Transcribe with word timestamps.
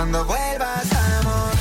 Cuando 0.00 0.24
vuelvas, 0.24 0.92
amor. 1.18 1.52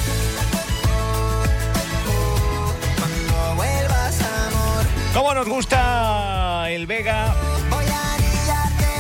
Cuando 2.98 3.56
vuelvas, 3.58 4.22
amor. 4.22 4.86
¿Cómo 5.14 5.34
nos 5.34 5.50
gusta 5.50 6.70
el 6.70 6.88
Vega? 6.88 7.36
Voy 7.70 7.84
a 7.84 8.16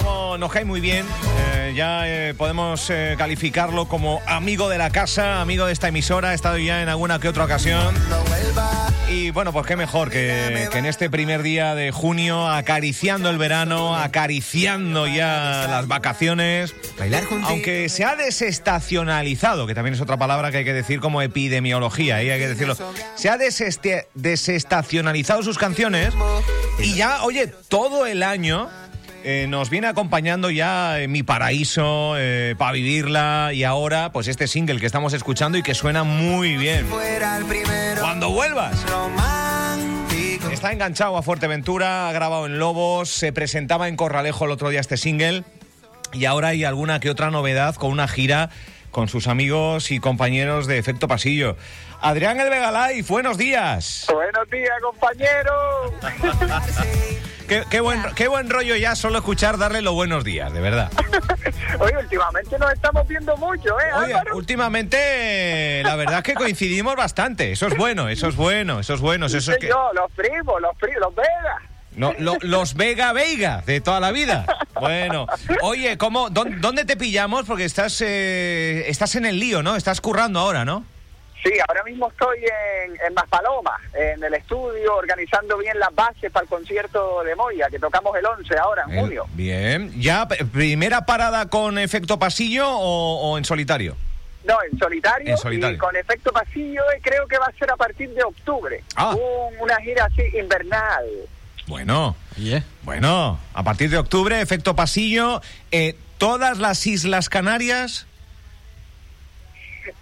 luna. 0.00 0.38
Nos 0.38 0.50
cae 0.50 0.64
muy 0.64 0.80
bien. 0.80 1.04
Eh, 1.50 1.74
ya 1.76 2.08
eh, 2.08 2.32
podemos 2.32 2.88
eh, 2.88 3.14
calificarlo 3.18 3.84
como 3.88 4.22
amigo 4.26 4.70
de 4.70 4.78
la 4.78 4.88
casa, 4.88 5.42
amigo 5.42 5.66
de 5.66 5.74
esta 5.74 5.88
emisora. 5.88 6.30
Ha 6.30 6.34
estado 6.34 6.56
ya 6.56 6.80
en 6.80 6.88
alguna 6.88 7.18
que 7.18 7.28
otra 7.28 7.44
ocasión. 7.44 7.94
Cuando. 8.08 8.25
Y 9.08 9.30
bueno, 9.30 9.52
pues 9.52 9.66
qué 9.66 9.76
mejor 9.76 10.10
que, 10.10 10.68
que 10.70 10.78
en 10.78 10.86
este 10.86 11.08
primer 11.08 11.42
día 11.42 11.76
de 11.76 11.92
junio, 11.92 12.48
acariciando 12.48 13.30
el 13.30 13.38
verano, 13.38 13.96
acariciando 13.96 15.06
ya 15.06 15.66
las 15.70 15.86
vacaciones. 15.86 16.74
Bailar 16.98 17.24
juntos. 17.24 17.48
Aunque 17.48 17.88
se 17.88 18.04
ha 18.04 18.16
desestacionalizado, 18.16 19.66
que 19.68 19.74
también 19.74 19.94
es 19.94 20.00
otra 20.00 20.16
palabra 20.16 20.50
que 20.50 20.58
hay 20.58 20.64
que 20.64 20.72
decir 20.72 20.98
como 20.98 21.22
epidemiología, 21.22 22.22
y 22.22 22.30
hay 22.30 22.40
que 22.40 22.48
decirlo. 22.48 22.76
Se 23.14 23.28
ha 23.28 23.38
desestacionalizado 24.14 25.42
sus 25.44 25.56
canciones 25.56 26.12
y 26.80 26.94
ya, 26.94 27.22
oye, 27.22 27.46
todo 27.68 28.06
el 28.06 28.24
año 28.24 28.68
eh, 29.26 29.46
nos 29.48 29.70
viene 29.70 29.88
acompañando 29.88 30.50
ya 30.50 31.00
eh, 31.00 31.08
Mi 31.08 31.22
Paraíso, 31.22 32.14
para 32.56 32.72
vivirla, 32.72 33.50
y 33.52 33.64
ahora, 33.64 34.12
pues 34.12 34.28
este 34.28 34.46
single 34.46 34.78
que 34.78 34.86
estamos 34.86 35.12
escuchando 35.12 35.58
y 35.58 35.62
que 35.62 35.74
suena 35.74 36.04
muy 36.04 36.56
bien. 36.56 36.86
Cuando 38.00 38.30
vuelvas. 38.30 38.84
Está 40.52 40.72
enganchado 40.72 41.16
a 41.16 41.22
Fuerteventura, 41.22 42.08
ha 42.08 42.12
grabado 42.12 42.46
en 42.46 42.58
Lobos, 42.58 43.10
se 43.10 43.32
presentaba 43.32 43.88
en 43.88 43.96
Corralejo 43.96 44.44
el 44.44 44.52
otro 44.52 44.70
día 44.70 44.80
este 44.80 44.96
single 44.96 45.44
y 46.12 46.24
ahora 46.24 46.48
hay 46.48 46.64
alguna 46.64 47.00
que 47.00 47.10
otra 47.10 47.30
novedad 47.30 47.74
con 47.74 47.90
una 47.90 48.08
gira 48.08 48.50
con 48.90 49.08
sus 49.08 49.26
amigos 49.26 49.90
y 49.90 50.00
compañeros 50.00 50.66
de 50.66 50.78
Efecto 50.78 51.08
Pasillo. 51.08 51.56
Adrián 52.00 52.40
El 52.40 52.48
Vegalay, 52.48 53.02
buenos 53.02 53.36
días. 53.36 54.06
Buenos 54.10 54.48
días, 54.48 54.72
compañero. 54.80 55.92
Qué, 57.48 57.62
qué 57.70 57.80
buen, 57.80 58.02
qué 58.14 58.26
buen 58.28 58.50
rollo 58.50 58.74
ya 58.76 58.96
solo 58.96 59.18
escuchar 59.18 59.56
darle 59.58 59.80
los 59.82 59.94
buenos 59.94 60.24
días, 60.24 60.52
de 60.52 60.60
verdad. 60.60 60.90
Oye, 61.78 61.96
últimamente 61.96 62.58
nos 62.58 62.72
estamos 62.72 63.06
viendo 63.06 63.36
mucho, 63.36 63.78
¿eh, 63.80 63.92
Oye, 63.98 64.14
Álvaro? 64.14 64.36
últimamente 64.36 65.82
la 65.84 65.94
verdad 65.96 66.18
es 66.18 66.22
que 66.24 66.34
coincidimos 66.34 66.96
bastante. 66.96 67.52
Eso 67.52 67.66
es 67.68 67.76
bueno, 67.76 68.08
eso 68.08 68.28
es 68.28 68.36
bueno, 68.36 68.80
eso 68.80 68.94
es 68.94 69.00
bueno. 69.00 69.26
Eso 69.26 69.38
es 69.38 69.44
Soy 69.44 69.58
que... 69.58 69.68
yo, 69.68 69.90
los 69.94 70.10
primos, 70.12 70.60
los 70.60 70.76
primos, 70.76 71.00
los 71.00 71.14
Vegas. 71.14 71.62
No, 71.94 72.12
lo- 72.18 72.36
los 72.42 72.74
Vega 72.74 73.12
Veiga 73.12 73.62
de 73.64 73.80
toda 73.80 74.00
la 74.00 74.10
vida. 74.12 74.44
Bueno, 74.80 75.26
oye, 75.62 75.96
¿cómo, 75.96 76.28
dón- 76.30 76.60
¿dónde 76.60 76.84
te 76.84 76.96
pillamos? 76.96 77.46
Porque 77.46 77.64
estás, 77.64 78.02
eh, 78.04 78.84
estás 78.88 79.14
en 79.14 79.24
el 79.24 79.38
lío, 79.40 79.62
¿no? 79.62 79.76
Estás 79.76 80.00
currando 80.02 80.40
ahora, 80.40 80.64
¿no? 80.66 80.84
Sí, 81.48 81.52
ahora 81.68 81.82
mismo 81.84 82.08
estoy 82.08 82.38
en, 82.38 82.92
en 83.06 83.14
Maspalomas, 83.14 83.80
en 83.94 84.22
el 84.24 84.34
estudio, 84.34 84.94
organizando 84.96 85.56
bien 85.58 85.78
las 85.78 85.94
bases 85.94 86.30
para 86.32 86.44
el 86.44 86.48
concierto 86.48 87.22
de 87.24 87.34
Moya, 87.36 87.68
que 87.70 87.78
tocamos 87.78 88.16
el 88.16 88.26
11 88.26 88.56
ahora, 88.58 88.84
en 88.88 88.94
El- 88.94 89.00
junio. 89.00 89.26
bien. 89.34 89.92
¿Ya 90.00 90.26
primera 90.28 91.06
parada 91.06 91.48
con 91.48 91.78
efecto 91.78 92.18
pasillo 92.18 92.68
o, 92.68 93.30
o 93.32 93.38
en 93.38 93.44
solitario? 93.44 93.96
No, 94.44 94.56
en 94.70 94.78
solitario, 94.78 95.30
En 95.30 95.38
solitario. 95.38 95.74
y 95.76 95.78
con 95.78 95.96
efecto 95.96 96.32
pasillo 96.32 96.82
eh, 96.92 97.00
creo 97.02 97.26
que 97.26 97.36
va 97.38 97.46
a 97.46 97.52
ser 97.58 97.70
a 97.70 97.76
partir 97.76 98.10
de 98.10 98.22
octubre. 98.22 98.82
Ah. 98.94 99.14
Un- 99.14 99.58
una 99.60 99.76
gira 99.80 100.04
así 100.04 100.22
invernal. 100.38 101.04
Bueno, 101.66 102.14
bueno, 102.82 103.40
a 103.52 103.62
partir 103.64 103.90
de 103.90 103.98
octubre, 103.98 104.40
efecto 104.40 104.76
pasillo, 104.76 105.40
eh, 105.72 105.96
todas 106.18 106.58
las 106.58 106.86
Islas 106.86 107.28
Canarias. 107.28 108.06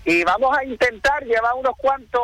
Y 0.04 0.24
vamos 0.24 0.56
a 0.56 0.64
intentar 0.64 1.24
llevar 1.24 1.54
unos 1.54 1.76
cuantos 1.76 2.22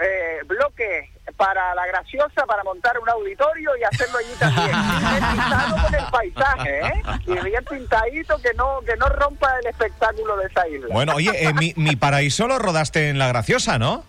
eh, 0.00 0.40
bloques 0.46 1.10
para 1.36 1.74
la 1.74 1.86
graciosa, 1.86 2.46
para 2.46 2.62
montar 2.64 2.98
un 2.98 3.08
auditorio 3.08 3.70
y 3.76 3.84
hacerlo 3.84 4.18
allí 4.18 4.32
también. 4.38 4.70
Bien 5.10 5.30
pintado 5.30 5.82
con 5.82 5.94
el 5.94 6.04
paisaje, 6.10 6.80
¿eh? 6.80 7.02
Y 7.26 7.44
bien 7.44 7.64
pintadito 7.64 8.38
que 8.40 8.54
no, 8.54 8.80
que 8.86 8.96
no 8.96 9.08
rompa 9.08 9.52
el 9.60 9.66
espectáculo 9.66 10.36
de 10.36 10.46
esa 10.46 10.68
isla. 10.68 10.88
Bueno, 10.90 11.14
oye, 11.14 11.30
eh, 11.34 11.52
mi, 11.54 11.72
mi 11.76 11.96
paraíso 11.96 12.46
lo 12.46 12.58
rodaste 12.58 13.08
en 13.08 13.18
La 13.18 13.28
Graciosa, 13.28 13.78
¿no? 13.78 14.04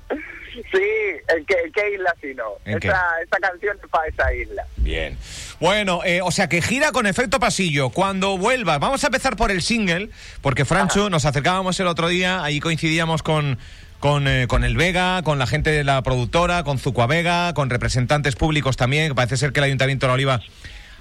Sí, 0.54 0.88
¿en 1.30 1.46
qué, 1.46 1.56
en 1.66 1.72
qué 1.72 1.94
isla 1.94 2.16
si 2.22 2.34
no? 2.36 2.58
Esa, 2.66 3.22
esa 3.22 3.38
canción 3.42 3.78
es 3.82 3.90
para 3.90 4.08
esa 4.08 4.34
isla. 4.34 4.66
Bien. 4.78 5.18
Bueno, 5.64 6.02
eh, 6.04 6.20
o 6.22 6.30
sea 6.30 6.50
que 6.50 6.62
gira 6.62 6.92
con 6.92 7.08
efecto 7.08 7.40
pasillo. 7.40 7.90
Cuando 7.90 8.38
vuelvas, 8.38 8.82
vamos 8.82 9.02
a 9.06 9.08
empezar 9.08 9.38
por 9.38 9.50
el 9.50 9.62
single, 9.62 10.10
porque 10.42 10.66
Francho, 10.66 11.10
nos 11.10 11.24
acercábamos 11.24 11.80
el 11.80 11.88
otro 11.88 12.10
día, 12.10 12.44
ahí 12.44 12.60
coincidíamos 12.60 13.24
con, 13.24 13.58
con, 14.02 14.28
eh, 14.28 14.46
con 14.50 14.66
el 14.66 14.76
Vega, 14.76 15.22
con 15.24 15.40
la 15.40 15.48
gente 15.48 15.70
de 15.70 15.86
la 15.86 16.02
productora, 16.02 16.66
con 16.66 16.80
Zucua 16.80 17.08
Vega, 17.08 17.54
con 17.54 17.70
representantes 17.70 18.36
públicos 18.36 18.76
también, 18.76 19.08
que 19.08 19.16
parece 19.16 19.38
ser 19.38 19.54
que 19.54 19.62
el 19.62 19.64
Ayuntamiento 19.64 20.06
de 20.06 20.10
la 20.10 20.14
Oliva 20.16 20.42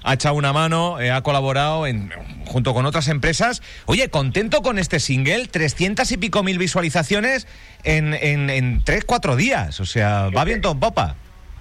ha 0.01 0.13
echado 0.13 0.35
una 0.35 0.53
mano, 0.53 0.97
eh, 1.01 1.11
ha 1.11 1.21
colaborado 1.23 1.85
en, 1.85 2.13
junto 2.45 2.73
con 2.73 2.85
otras 2.85 3.09
empresas. 3.09 3.61
Oye, 3.85 4.07
contento 4.07 4.61
con 4.61 4.79
este 4.79 5.01
single, 5.01 5.47
300 5.47 6.09
y 6.09 6.15
pico 6.15 6.41
mil 6.41 6.57
visualizaciones 6.57 7.47
en, 7.83 8.13
en, 8.13 8.49
en 8.49 8.81
3, 8.81 9.03
4 9.03 9.35
días. 9.35 9.81
O 9.81 9.85
sea, 9.85 10.29
va 10.29 10.45
bien 10.45 10.61
todo 10.61 10.71
en 10.71 10.79
popa. 10.79 11.17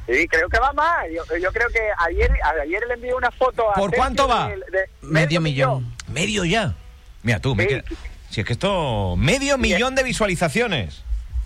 Sí, 0.07 0.27
creo 0.29 0.49
que 0.49 0.59
va 0.59 0.73
más. 0.73 1.05
Yo, 1.15 1.37
yo 1.37 1.53
creo 1.53 1.69
que 1.69 1.81
ayer, 1.99 2.31
ayer 2.63 2.83
le 2.89 2.95
envié 2.95 3.15
una 3.15 3.31
foto 3.31 3.71
a 3.71 3.75
¿Por 3.75 3.91
Sergio 3.91 3.97
cuánto 3.99 4.29
va? 4.29 4.49
de- 4.49 4.57
de 4.57 4.89
Medio 5.03 5.41
millón. 5.41 5.95
Medio 6.09 6.45
ya. 6.45 6.75
Mira 7.23 7.39
tú, 7.41 7.55
me 7.55 7.67
queda- 7.67 7.85
si 8.31 8.41
es 8.41 8.47
que 8.47 8.55
esto. 8.55 9.15
Medio 9.17 9.59
millón 9.59 9.95
de 9.95 10.03
visualizaciones. 10.03 11.03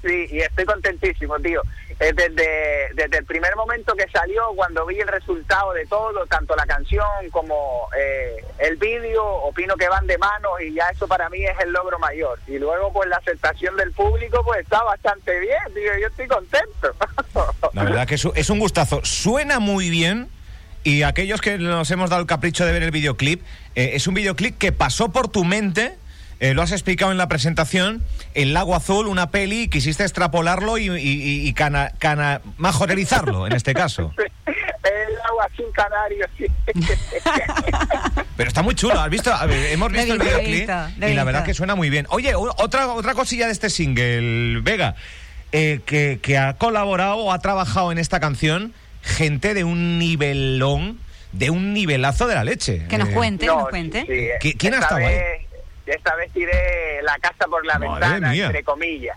Y 0.08 0.38
estoy 0.40 0.64
contentísimo, 0.64 1.38
tío. 1.38 1.62
Eh, 1.98 2.12
Desde, 2.12 2.90
desde 2.94 3.18
el 3.18 3.24
primer 3.24 3.56
momento 3.56 3.94
que 3.94 4.06
salió, 4.12 4.42
cuando 4.54 4.84
vi 4.86 5.00
el 5.00 5.08
resultado 5.08 5.72
de 5.72 5.86
todo, 5.86 6.26
tanto 6.26 6.54
la 6.54 6.66
canción 6.66 7.06
como 7.30 7.88
eh, 7.98 8.44
el 8.58 8.76
vídeo, 8.76 9.24
opino 9.24 9.76
que 9.76 9.88
van 9.88 10.06
de 10.06 10.18
mano 10.18 10.60
y 10.60 10.74
ya 10.74 10.90
eso 10.90 11.08
para 11.08 11.30
mí 11.30 11.44
es 11.44 11.58
el 11.64 11.72
logro 11.72 11.98
mayor. 11.98 12.38
Y 12.46 12.58
luego, 12.58 12.92
pues 12.92 13.08
la 13.08 13.16
aceptación 13.16 13.76
del 13.76 13.92
público, 13.92 14.42
pues 14.44 14.60
está 14.60 14.82
bastante 14.82 15.40
bien, 15.40 15.58
tío. 15.74 15.98
Yo 16.00 16.08
estoy 16.08 16.26
contento. 16.26 16.94
La 17.72 17.84
verdad 17.84 18.06
que 18.06 18.14
es 18.14 18.50
un 18.50 18.58
gustazo. 18.58 19.00
Suena 19.04 19.58
muy 19.58 19.90
bien. 19.90 20.28
Y 20.84 21.02
aquellos 21.02 21.40
que 21.40 21.58
nos 21.58 21.90
hemos 21.90 22.10
dado 22.10 22.22
el 22.22 22.28
capricho 22.28 22.64
de 22.64 22.70
ver 22.70 22.84
el 22.84 22.92
videoclip, 22.92 23.42
eh, 23.74 23.90
es 23.94 24.06
un 24.06 24.14
videoclip 24.14 24.56
que 24.56 24.70
pasó 24.70 25.08
por 25.08 25.26
tu 25.26 25.44
mente. 25.44 25.96
Eh, 26.40 26.54
lo 26.54 26.62
has 26.62 26.72
explicado 26.72 27.12
en 27.12 27.18
la 27.18 27.28
presentación, 27.28 28.02
El 28.34 28.52
Lago 28.54 28.74
Azul, 28.76 29.06
una 29.06 29.30
peli, 29.30 29.68
quisiste 29.68 30.02
extrapolarlo 30.04 30.78
y, 30.78 30.86
y- 30.88 31.48
y- 31.48 31.52
cana, 31.54 31.92
cana- 31.98 32.40
majorerizarlo, 32.58 33.46
en 33.46 33.52
este 33.54 33.72
caso. 33.74 34.12
el 34.46 35.20
agua 35.28 35.48
sin 35.56 35.66
canario, 35.72 36.26
sí. 36.38 36.46
Pero 38.36 38.48
está 38.48 38.62
muy 38.62 38.74
chulo, 38.74 39.00
¿has 39.00 39.10
visto? 39.10 39.32
A 39.32 39.46
ver, 39.46 39.72
hemos 39.72 39.90
visto 39.90 40.12
el 40.12 40.18
gusta, 40.18 40.34
le 40.36 40.44
videoclip 40.44 41.08
y 41.10 41.14
la 41.14 41.24
verdad 41.24 41.44
que 41.44 41.54
suena 41.54 41.74
muy 41.74 41.90
bien. 41.90 42.06
Oye, 42.10 42.34
otra, 42.34 42.88
otra 42.88 43.14
cosilla 43.14 43.46
de 43.46 43.52
este 43.52 43.70
single, 43.70 44.60
Vega, 44.62 44.94
eh, 45.52 45.80
que, 45.86 46.18
que 46.22 46.36
ha 46.38 46.54
colaborado 46.54 47.16
o 47.16 47.32
ha 47.32 47.38
trabajado 47.38 47.92
en 47.92 47.98
esta 47.98 48.20
canción 48.20 48.74
gente 49.02 49.54
de 49.54 49.64
un 49.64 49.98
nivelón, 49.98 50.98
de 51.32 51.50
un 51.50 51.72
nivelazo 51.72 52.26
de 52.26 52.34
la 52.34 52.44
leche. 52.44 52.86
Que 52.88 52.98
nos 52.98 53.08
Eh, 53.08 53.12
cuente, 53.12 53.46
No, 53.46 53.60
nos 53.60 53.68
cuente. 53.70 54.00
sí, 54.02 54.06
sí. 54.06 54.48
¿Qui- 54.50 54.56
quién 54.58 54.74
ha 54.74 54.78
Esta 54.80 54.98
estado 55.00 55.06
ahí? 55.06 55.45
Esta 55.86 56.14
vez 56.16 56.32
tiré 56.32 57.00
la 57.02 57.16
casa 57.18 57.46
por 57.46 57.64
la 57.64 57.78
Madre 57.78 57.90
ventana, 57.90 58.30
mía. 58.32 58.46
entre 58.46 58.64
comillas. 58.64 59.16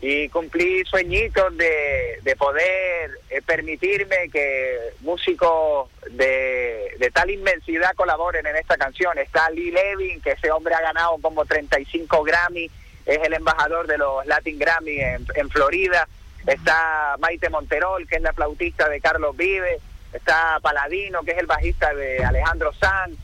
Y 0.00 0.28
cumplí 0.28 0.84
sueñitos 0.84 1.56
de, 1.56 2.18
de 2.22 2.36
poder 2.36 3.10
eh, 3.30 3.40
permitirme 3.42 4.28
que 4.30 4.78
músicos 5.00 5.88
de, 6.10 6.94
de 6.98 7.10
tal 7.10 7.30
inmensidad 7.30 7.94
colaboren 7.94 8.46
en 8.46 8.54
esta 8.56 8.76
canción. 8.76 9.16
Está 9.18 9.48
Lee 9.50 9.70
Levin, 9.70 10.20
que 10.20 10.32
ese 10.32 10.50
hombre 10.50 10.74
ha 10.74 10.82
ganado 10.82 11.16
como 11.22 11.44
35 11.46 12.22
Grammy, 12.22 12.70
es 13.06 13.18
el 13.22 13.32
embajador 13.32 13.86
de 13.86 13.98
los 13.98 14.26
Latin 14.26 14.58
Grammy 14.58 14.98
en, 15.00 15.26
en 15.34 15.50
Florida. 15.50 16.06
Está 16.46 17.16
Maite 17.18 17.48
Monterol, 17.48 18.06
que 18.06 18.16
es 18.16 18.22
la 18.22 18.34
flautista 18.34 18.88
de 18.88 19.00
Carlos 19.00 19.34
Vive. 19.36 19.78
Está 20.12 20.58
Paladino, 20.60 21.22
que 21.22 21.32
es 21.32 21.38
el 21.38 21.46
bajista 21.46 21.94
de 21.94 22.22
Alejandro 22.22 22.72
Sanz 22.74 23.16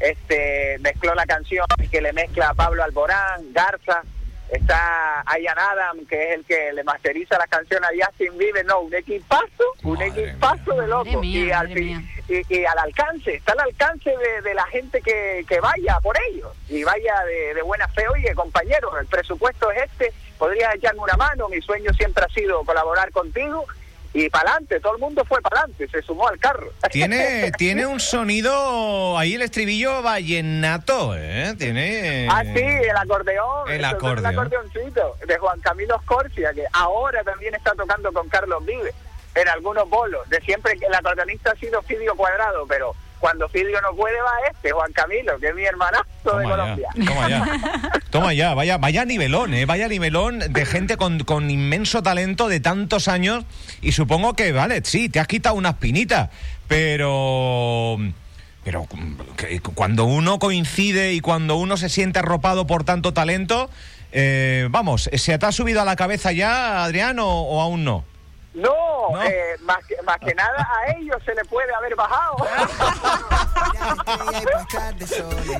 este 0.00 0.78
mezcló 0.80 1.14
la 1.14 1.26
canción 1.26 1.66
que 1.90 2.00
le 2.00 2.12
mezcla 2.12 2.48
a 2.48 2.54
Pablo 2.54 2.82
Alborán, 2.82 3.52
Garza, 3.52 4.02
está 4.50 5.22
Ayan 5.26 5.58
Adam, 5.58 6.04
que 6.06 6.30
es 6.30 6.34
el 6.36 6.44
que 6.44 6.72
le 6.72 6.82
masteriza 6.84 7.38
la 7.38 7.46
canción 7.46 7.84
a 7.84 7.88
Justin 7.88 8.36
Bieber, 8.36 8.64
no, 8.66 8.80
un 8.80 8.94
equipazo, 8.94 9.64
un 9.84 9.94
Madre 9.94 10.08
equipazo 10.08 10.74
de 10.74 10.86
loco, 10.88 11.20
mía, 11.20 11.46
y, 11.46 11.50
al 11.52 11.78
y, 11.78 12.02
y 12.48 12.64
al 12.64 12.78
alcance, 12.78 13.34
está 13.34 13.52
al 13.52 13.60
alcance 13.60 14.10
de, 14.10 14.42
de 14.42 14.54
la 14.54 14.66
gente 14.66 15.00
que, 15.02 15.44
que 15.48 15.60
vaya 15.60 15.98
por 16.02 16.16
ellos, 16.30 16.50
y 16.68 16.82
vaya 16.82 17.22
de, 17.24 17.54
de 17.54 17.62
buena 17.62 17.86
fe, 17.88 18.08
oye 18.08 18.34
compañeros, 18.34 18.92
el 19.00 19.06
presupuesto 19.06 19.70
es 19.70 19.84
este, 19.84 20.12
podrías 20.38 20.74
echarme 20.74 21.00
una 21.00 21.16
mano, 21.16 21.48
mi 21.48 21.60
sueño 21.60 21.92
siempre 21.92 22.24
ha 22.24 22.28
sido 22.34 22.64
colaborar 22.64 23.10
contigo, 23.12 23.66
y 24.12 24.28
para 24.28 24.50
adelante, 24.50 24.80
todo 24.80 24.94
el 24.94 25.00
mundo 25.00 25.24
fue 25.24 25.40
para 25.40 25.60
adelante, 25.60 25.88
se 25.88 26.02
sumó 26.02 26.26
al 26.28 26.38
carro. 26.38 26.72
Tiene, 26.90 27.52
tiene 27.52 27.86
un 27.86 28.00
sonido 28.00 29.16
ahí 29.16 29.34
el 29.34 29.42
estribillo 29.42 30.02
vallenato, 30.02 31.14
¿eh? 31.16 31.54
Tiene... 31.56 32.26
Ah, 32.28 32.42
sí, 32.42 32.60
el 32.60 32.96
acordeón. 32.96 33.70
El 33.70 33.84
acordeón. 33.84 34.18
El 34.18 34.26
acordeoncito 34.26 35.16
de 35.26 35.38
Juan 35.38 35.60
Camilo 35.60 36.00
Scorcia, 36.02 36.52
que 36.52 36.64
ahora 36.72 37.22
también 37.22 37.54
está 37.54 37.72
tocando 37.72 38.12
con 38.12 38.28
Carlos 38.28 38.64
Vive 38.66 38.92
en 39.36 39.48
algunos 39.48 39.88
bolos. 39.88 40.28
De 40.28 40.40
siempre 40.40 40.76
que 40.76 40.86
el 40.86 40.94
acordeonista 40.94 41.52
ha 41.52 41.56
sido 41.56 41.80
Fidio 41.82 42.16
Cuadrado, 42.16 42.66
pero 42.66 42.94
cuando 43.20 43.48
Fidio 43.48 43.80
no 43.82 43.94
puede 43.94 44.20
va 44.20 44.32
este, 44.50 44.72
Juan 44.72 44.92
Camilo, 44.92 45.38
que 45.38 45.48
es 45.48 45.54
mi 45.54 45.64
hermanazo 45.64 46.38
de 46.38 46.44
Colombia. 46.44 46.88
toma 47.06 47.28
ya. 47.28 47.60
Toma 48.10 48.32
ya, 48.32 48.54
vaya, 48.54 48.78
vaya 48.78 49.04
nivelón, 49.04 49.54
¿eh? 49.54 49.66
Vaya 49.66 49.86
nivelón 49.86 50.40
de 50.40 50.66
gente 50.66 50.96
con, 50.96 51.20
con 51.20 51.50
inmenso 51.50 52.02
talento 52.02 52.48
de 52.48 52.58
tantos 52.60 53.06
años. 53.06 53.44
Y 53.82 53.92
supongo 53.92 54.34
que, 54.34 54.50
vale, 54.52 54.80
sí, 54.84 55.08
te 55.08 55.20
has 55.20 55.28
quitado 55.28 55.54
una 55.54 55.70
espinita, 55.70 56.30
pero. 56.66 57.98
Pero 58.64 58.86
que 59.36 59.60
cuando 59.60 60.04
uno 60.04 60.38
coincide 60.38 61.12
y 61.14 61.20
cuando 61.20 61.56
uno 61.56 61.76
se 61.76 61.88
siente 61.88 62.18
arropado 62.18 62.66
por 62.66 62.84
tanto 62.84 63.14
talento, 63.14 63.70
eh, 64.12 64.68
vamos, 64.70 65.08
¿se 65.12 65.38
te 65.38 65.46
ha 65.46 65.52
subido 65.52 65.80
a 65.80 65.84
la 65.84 65.96
cabeza 65.96 66.32
ya, 66.32 66.84
Adrián, 66.84 67.18
o, 67.20 67.28
o 67.28 67.60
aún 67.60 67.84
no? 67.84 68.04
No, 68.52 69.10
No. 69.12 69.22
eh, 69.24 69.56
más, 69.60 69.78
que, 69.86 69.94
más 70.02 70.18
que 70.18 70.34
nada 70.34 70.66
a 70.78 70.90
ellos 70.98 71.16
se 71.24 71.34
le 71.34 71.44
puede 71.44 71.72
haber 71.74 71.94
bajado. 71.94 72.36
Salir. 75.06 75.58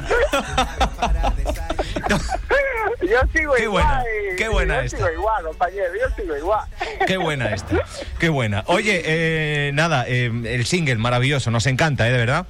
yo 3.03 3.19
sigo 3.33 3.55
Qué 3.55 3.63
igual. 3.65 3.85
buena, 3.85 4.05
qué 4.37 4.49
buena 4.49 4.75
yo 4.77 4.81
esta. 4.83 4.97
sigo 4.99 5.11
igual, 5.13 5.45
compañero, 5.45 5.85
yo 6.01 6.15
sigo 6.23 6.37
igual. 6.37 6.65
Qué 7.07 7.17
buena 7.17 7.51
esta, 7.55 7.77
qué 8.19 8.29
buena. 8.29 8.65
Oye, 8.67 9.03
eh, 9.05 9.71
nada, 9.75 10.05
eh, 10.07 10.27
el 10.45 10.67
single 10.67 10.97
maravilloso, 10.97 11.51
nos 11.51 11.67
encanta, 11.67 12.09
¿eh? 12.09 12.13
De 12.13 12.19
verdad. 12.19 12.47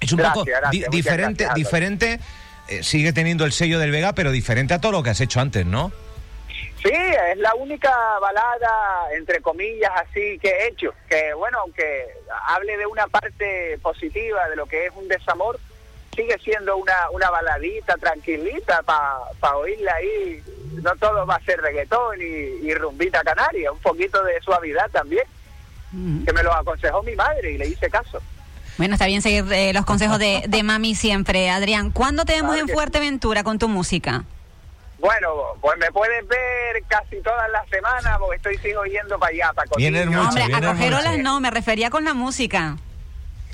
Es 0.00 0.12
un 0.12 0.18
Gracias, 0.18 0.34
poco 0.34 0.46
gracias, 0.46 0.70
di- 0.70 0.78
muchas 0.80 0.90
diferente, 0.90 1.44
gracias, 1.44 1.54
diferente. 1.54 2.20
eh, 2.68 2.82
sigue 2.82 3.12
teniendo 3.12 3.44
el 3.44 3.52
sello 3.52 3.78
del 3.78 3.90
Vega, 3.90 4.12
pero 4.14 4.30
diferente 4.30 4.74
a 4.74 4.80
todo 4.80 4.92
lo 4.92 5.02
que 5.02 5.10
has 5.10 5.20
hecho 5.20 5.40
antes, 5.40 5.64
¿no? 5.64 5.90
Sí, 6.86 6.92
es 6.92 7.38
la 7.38 7.52
única 7.56 7.90
balada, 8.20 9.08
entre 9.16 9.40
comillas, 9.40 9.90
así 9.96 10.38
que 10.38 10.48
he 10.48 10.68
hecho. 10.68 10.94
Que, 11.08 11.34
bueno, 11.34 11.58
aunque 11.58 12.06
hable 12.46 12.76
de 12.76 12.86
una 12.86 13.08
parte 13.08 13.76
positiva 13.82 14.48
de 14.48 14.54
lo 14.54 14.66
que 14.66 14.86
es 14.86 14.92
un 14.94 15.08
desamor, 15.08 15.58
sigue 16.14 16.38
siendo 16.44 16.76
una, 16.76 17.10
una 17.10 17.28
baladita 17.30 17.96
tranquilita 17.96 18.82
para 18.82 19.56
oírla 19.56 19.94
ahí. 19.94 20.40
No 20.82 20.94
todo 20.96 21.26
va 21.26 21.34
a 21.34 21.44
ser 21.44 21.60
reggaetón 21.60 22.20
y, 22.20 22.68
y 22.68 22.74
rumbita 22.74 23.24
canaria, 23.24 23.72
un 23.72 23.80
poquito 23.80 24.22
de 24.22 24.40
suavidad 24.42 24.88
también, 24.90 25.24
que 26.24 26.32
me 26.32 26.42
lo 26.44 26.52
aconsejó 26.54 27.02
mi 27.02 27.16
madre 27.16 27.52
y 27.52 27.58
le 27.58 27.66
hice 27.66 27.90
caso. 27.90 28.22
Bueno, 28.78 28.94
está 28.94 29.06
bien 29.06 29.22
seguir 29.22 29.44
eh, 29.52 29.72
los 29.72 29.86
consejos 29.86 30.18
de, 30.20 30.44
de 30.46 30.62
mami 30.62 30.94
siempre. 30.94 31.50
Adrián, 31.50 31.90
¿cuándo 31.90 32.24
te 32.24 32.34
vemos 32.34 32.50
Claro 32.50 32.60
en 32.60 32.66
que 32.66 32.72
sí. 32.72 32.76
Fuerteventura 32.76 33.42
con 33.42 33.58
tu 33.58 33.68
música? 33.68 34.24
Bueno, 35.06 35.28
pues 35.60 35.78
me 35.78 35.86
puedes 35.92 36.26
ver 36.26 36.82
casi 36.88 37.22
todas 37.22 37.48
las 37.52 37.68
semanas 37.68 38.18
porque 38.18 38.36
estoy 38.38 38.58
sigo 38.58 38.82
yendo 38.86 39.16
para 39.20 39.30
allá, 39.32 39.52
para 39.54 39.70
Vienes 39.76 40.06
mucho, 40.08 40.20
Hombre, 40.20 40.44
a 40.52 40.60
coger 40.60 40.94
olas 40.94 41.18
no, 41.18 41.38
me 41.38 41.48
refería 41.52 41.90
con 41.90 42.04
la 42.04 42.12
música. 42.12 42.76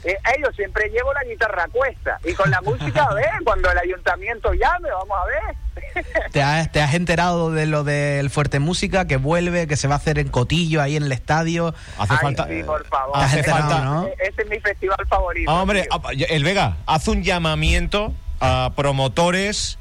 Eh, 0.02 0.16
ellos 0.34 0.48
siempre 0.56 0.88
llevo 0.88 1.12
la 1.12 1.22
guitarra 1.24 1.64
a 1.64 1.68
cuesta 1.68 2.18
y 2.24 2.32
con 2.32 2.50
la 2.50 2.62
música, 2.62 3.04
a 3.04 3.12
ver, 3.12 3.28
cuando 3.44 3.70
el 3.70 3.76
ayuntamiento 3.76 4.50
llame, 4.54 4.88
vamos 4.90 5.18
a 5.18 5.24
ver. 5.26 6.04
¿Te 6.32 6.42
has, 6.42 6.72
te 6.72 6.80
has 6.80 6.94
enterado 6.94 7.50
de 7.52 7.66
lo 7.66 7.84
del 7.84 8.30
Fuerte 8.30 8.58
Música 8.58 9.06
que 9.06 9.18
vuelve, 9.18 9.66
que 9.66 9.76
se 9.76 9.88
va 9.88 9.94
a 9.94 9.98
hacer 9.98 10.18
en 10.18 10.30
Cotillo, 10.30 10.80
ahí 10.80 10.96
en 10.96 11.02
el 11.02 11.12
estadio? 11.12 11.74
Hace 11.98 12.14
Ay, 12.14 12.18
falta. 12.22 12.46
sí, 12.48 12.62
por 12.62 12.86
favor. 12.86 13.12
Te 13.12 13.18
has 13.18 13.26
Hace 13.26 13.38
enterado, 13.40 13.60
falta. 13.68 13.84
¿no? 13.84 14.06
Ese 14.06 14.42
es 14.42 14.48
mi 14.48 14.58
festival 14.58 15.06
favorito. 15.06 15.50
Ah, 15.50 15.60
hombre, 15.60 15.82
tío. 15.82 15.90
ah, 16.02 16.10
el 16.30 16.44
Vega, 16.44 16.78
haz 16.86 17.08
un 17.08 17.22
llamamiento 17.22 18.14
a 18.40 18.72
promotores. 18.74 19.78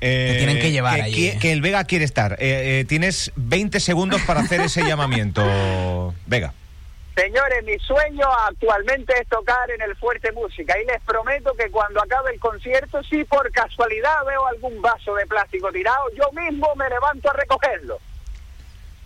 Eh, 0.00 0.28
Que 0.32 0.38
tienen 0.38 0.58
que 0.60 0.70
llevar 0.72 0.96
que, 0.96 1.02
allí. 1.02 1.30
qui- 1.32 1.38
que 1.38 1.52
el 1.52 1.60
Vega 1.60 1.84
quiere 1.84 2.04
estar. 2.04 2.32
Eh, 2.34 2.80
eh, 2.80 2.84
tienes 2.86 3.32
20 3.36 3.80
segundos 3.80 4.20
para 4.22 4.40
hacer 4.40 4.60
ese 4.60 4.82
llamamiento, 4.86 6.14
Vega. 6.26 6.52
Señores, 7.16 7.62
mi 7.64 7.78
sueño 7.78 8.26
actualmente 8.48 9.14
es 9.20 9.28
tocar 9.28 9.70
en 9.70 9.80
el 9.82 9.94
Fuerte 9.96 10.32
Música 10.32 10.74
y 10.82 10.84
les 10.86 11.00
prometo 11.02 11.54
que 11.54 11.70
cuando 11.70 12.02
acabe 12.02 12.32
el 12.32 12.40
concierto, 12.40 13.02
si 13.04 13.22
por 13.24 13.50
casualidad 13.52 14.24
veo 14.26 14.44
algún 14.48 14.82
vaso 14.82 15.14
de 15.14 15.24
plástico 15.26 15.70
tirado, 15.70 16.02
yo 16.18 16.28
mismo 16.32 16.74
me 16.74 16.88
levanto 16.88 17.30
a 17.30 17.34
recogerlo. 17.34 17.98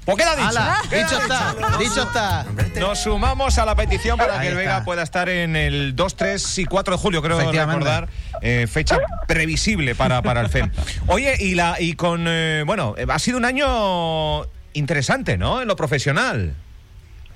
Pues 0.09 0.25
queda 0.25 0.37
dicho. 0.37 0.89
Queda 0.89 1.05
Dicho 1.05 1.21
está, 1.21 1.79
dicho 1.79 2.03
está. 2.03 2.47
Nos 2.81 2.99
sumamos 3.01 3.59
a 3.59 3.67
la 3.67 3.77
petición 3.77 4.17
para 4.17 4.41
Ahí 4.41 4.47
que 4.47 4.49
el 4.53 4.57
Vega 4.57 4.83
pueda 4.83 5.03
estar 5.03 5.29
en 5.29 5.55
el 5.55 5.95
2, 5.95 6.17
3 6.17 6.59
y 6.61 6.65
4 6.65 6.95
de 6.95 6.99
julio, 6.99 7.21
creo 7.21 7.39
recordar, 7.39 8.09
eh, 8.41 8.67
fecha 8.67 8.97
previsible 9.27 9.95
para, 9.95 10.23
para 10.23 10.41
el 10.41 10.49
FEM. 10.49 10.71
Oye, 11.09 11.35
y 11.39 11.55
la 11.55 11.77
y 11.79 11.93
con 11.93 12.25
eh, 12.27 12.63
bueno, 12.65 12.95
eh, 12.97 13.05
ha 13.07 13.19
sido 13.19 13.37
un 13.37 13.45
año 13.45 14.47
interesante, 14.73 15.37
¿no? 15.37 15.61
En 15.61 15.69
lo 15.69 15.77
profesional. 15.77 16.55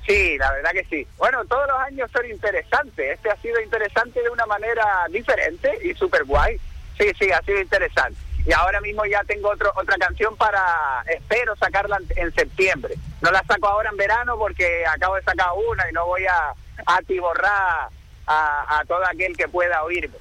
Sí, 0.07 0.39
la 0.39 0.51
verdad 0.53 0.71
que 0.71 0.87
sí. 0.89 1.07
Bueno, 1.19 1.45
todos 1.45 1.67
los 1.69 1.79
años 1.79 2.11
son 2.11 2.25
interesantes. 2.25 3.17
Este 3.17 3.31
ha 3.31 3.37
sido 3.43 3.61
interesante 3.61 4.23
de 4.23 4.31
una 4.31 4.47
manera 4.47 4.87
diferente 5.11 5.71
y 5.85 5.93
súper 5.93 6.25
guay. 6.25 6.57
Sí, 6.99 7.05
sí, 7.21 7.31
ha 7.33 7.43
sido 7.43 7.61
interesante. 7.61 8.19
Y 8.47 8.53
ahora 8.53 8.81
mismo 8.81 9.05
ya 9.07 9.23
tengo 9.25 9.51
otro, 9.51 9.73
otra 9.77 9.97
canción 9.97 10.37
para, 10.37 11.05
espero 11.07 11.55
sacarla 11.57 11.99
en, 12.17 12.35
septiembre. 12.35 12.95
No 13.21 13.31
la 13.31 13.43
saco 13.47 13.69
ahora 13.69 13.91
en 13.91 13.97
verano 13.97 14.37
porque 14.37 14.85
acabo 14.87 15.15
de 15.15 15.23
sacar 15.23 15.49
una 15.71 15.89
y 15.89 15.93
no 15.93 16.07
voy 16.07 16.25
a 16.27 16.55
atiborrar 16.87 17.89
a, 18.27 18.79
a 18.79 18.85
todo 18.87 19.05
aquel 19.07 19.37
que 19.37 19.49
pueda 19.49 19.83
oírme. 19.85 20.17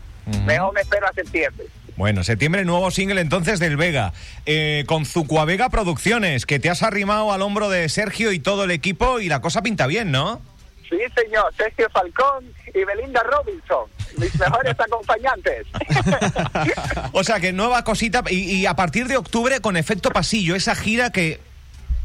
Mejor 0.45 0.73
me 0.73 0.81
espero 0.81 1.07
a 1.07 1.13
septiembre. 1.13 1.65
Bueno, 1.97 2.23
septiembre, 2.23 2.65
nuevo 2.65 2.89
single 2.89 3.21
entonces 3.21 3.59
del 3.59 3.77
Vega, 3.77 4.13
eh, 4.45 4.85
con 4.87 5.05
Zucuavega 5.05 5.69
Producciones, 5.69 6.45
que 6.45 6.59
te 6.59 6.69
has 6.69 6.83
arrimado 6.83 7.31
al 7.31 7.41
hombro 7.41 7.69
de 7.69 7.87
Sergio 7.89 8.31
y 8.31 8.39
todo 8.39 8.63
el 8.63 8.71
equipo 8.71 9.19
y 9.19 9.27
la 9.27 9.41
cosa 9.41 9.61
pinta 9.61 9.87
bien, 9.87 10.11
¿no? 10.11 10.41
Sí, 10.91 10.99
señor, 11.15 11.53
Sergio 11.55 11.89
Falcón 11.89 12.53
y 12.73 12.83
Belinda 12.83 13.23
Robinson, 13.23 13.89
mis 14.17 14.37
mejores 14.37 14.77
acompañantes. 14.79 15.65
o 17.13 17.23
sea 17.23 17.39
que 17.39 17.53
nueva 17.53 17.83
cosita 17.83 18.23
y, 18.29 18.57
y 18.57 18.65
a 18.65 18.75
partir 18.75 19.07
de 19.07 19.17
octubre 19.17 19.61
con 19.61 19.77
efecto 19.77 20.11
pasillo, 20.11 20.53
esa 20.53 20.75
gira 20.75 21.11
que 21.11 21.39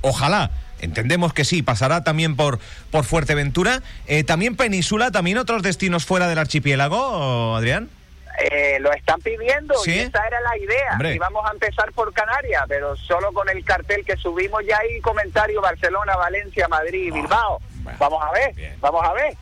ojalá, 0.03 0.53
entendemos 0.81 1.33
que 1.33 1.45
sí, 1.45 1.63
pasará 1.63 2.05
también 2.05 2.37
por, 2.37 2.61
por 2.91 3.05
Fuerteventura, 3.05 3.83
eh, 4.07 4.25
también 4.25 4.57
Península, 4.57 5.11
también 5.11 5.39
otros 5.39 5.63
destinos 5.63 6.05
fuera 6.05 6.29
del 6.29 6.39
archipiélago, 6.39 7.57
Adrián. 7.57 7.91
Eh, 8.39 8.79
lo 8.81 8.93
están 8.93 9.19
pidiendo 9.23 9.75
¿Sí? 9.83 9.93
y 9.93 9.99
esa 9.99 10.27
era 10.27 10.39
la 10.43 10.59
idea. 10.59 10.93
Hombre. 10.93 11.15
Y 11.15 11.19
vamos 11.19 11.43
a 11.49 11.53
empezar 11.53 11.91
por 11.93 12.13
Canarias, 12.13 12.65
pero 12.69 12.95
solo 12.95 13.33
con 13.33 13.49
el 13.49 13.65
cartel 13.65 14.05
que 14.05 14.17
subimos 14.19 14.63
ya 14.69 14.79
hay 14.79 15.01
comentario 15.01 15.63
Barcelona, 15.63 16.17
Valencia, 16.17 16.69
Madrid 16.69 17.07
y 17.07 17.11
Bilbao. 17.11 17.61
Bueno. 17.87 17.99
Vamos 18.01 18.23
a 18.23 18.33
ver, 18.33 18.55
Bien. 18.55 18.75
vamos 18.81 19.05
a 19.05 19.13
ver. 19.13 19.35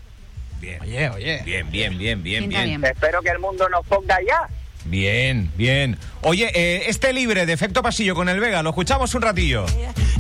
Bien, 0.60 0.80
Oye, 0.82 1.10
oye. 1.10 1.42
bien, 1.44 1.70
bien, 1.70 1.98
bien, 1.98 2.22
bien, 2.22 2.48
bien. 2.48 2.80
bien. 2.80 2.84
Espero 2.84 3.20
que 3.22 3.30
el 3.30 3.38
mundo 3.38 3.68
nos 3.68 3.84
ponga 3.86 4.18
ya. 4.26 4.48
Bien, 4.86 5.50
bien. 5.56 5.98
Oye, 6.22 6.50
eh, 6.54 6.84
este 6.88 7.12
libre 7.12 7.44
de 7.46 7.52
efecto 7.54 7.82
pasillo 7.82 8.14
con 8.14 8.28
el 8.28 8.38
Vega, 8.40 8.62
lo 8.62 8.70
escuchamos 8.70 9.14
un 9.14 9.22
ratillo. 9.22 9.66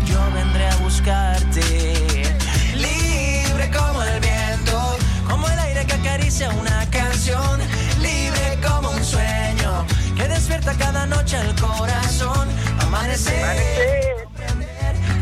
Yo 0.06 0.30
vendré 0.34 0.66
a 0.66 0.76
buscarte, 0.76 1.60
libre 2.74 3.70
como 3.76 4.02
el 4.02 4.20
viento, 4.20 4.96
como 5.28 5.48
el 5.48 5.58
aire 5.58 5.84
que 5.86 5.92
acaricia 5.94 6.50
una 6.50 6.88
canción, 6.90 7.60
libre 8.00 8.58
como 8.66 8.90
un 8.90 9.04
sueño 9.04 9.86
que 10.16 10.28
despierta 10.28 10.74
cada 10.78 11.06
noche 11.06 11.38
el 11.40 11.54
corazón. 11.60 12.48
Amanecer, 12.80 13.44
Amanecer. 13.44 14.16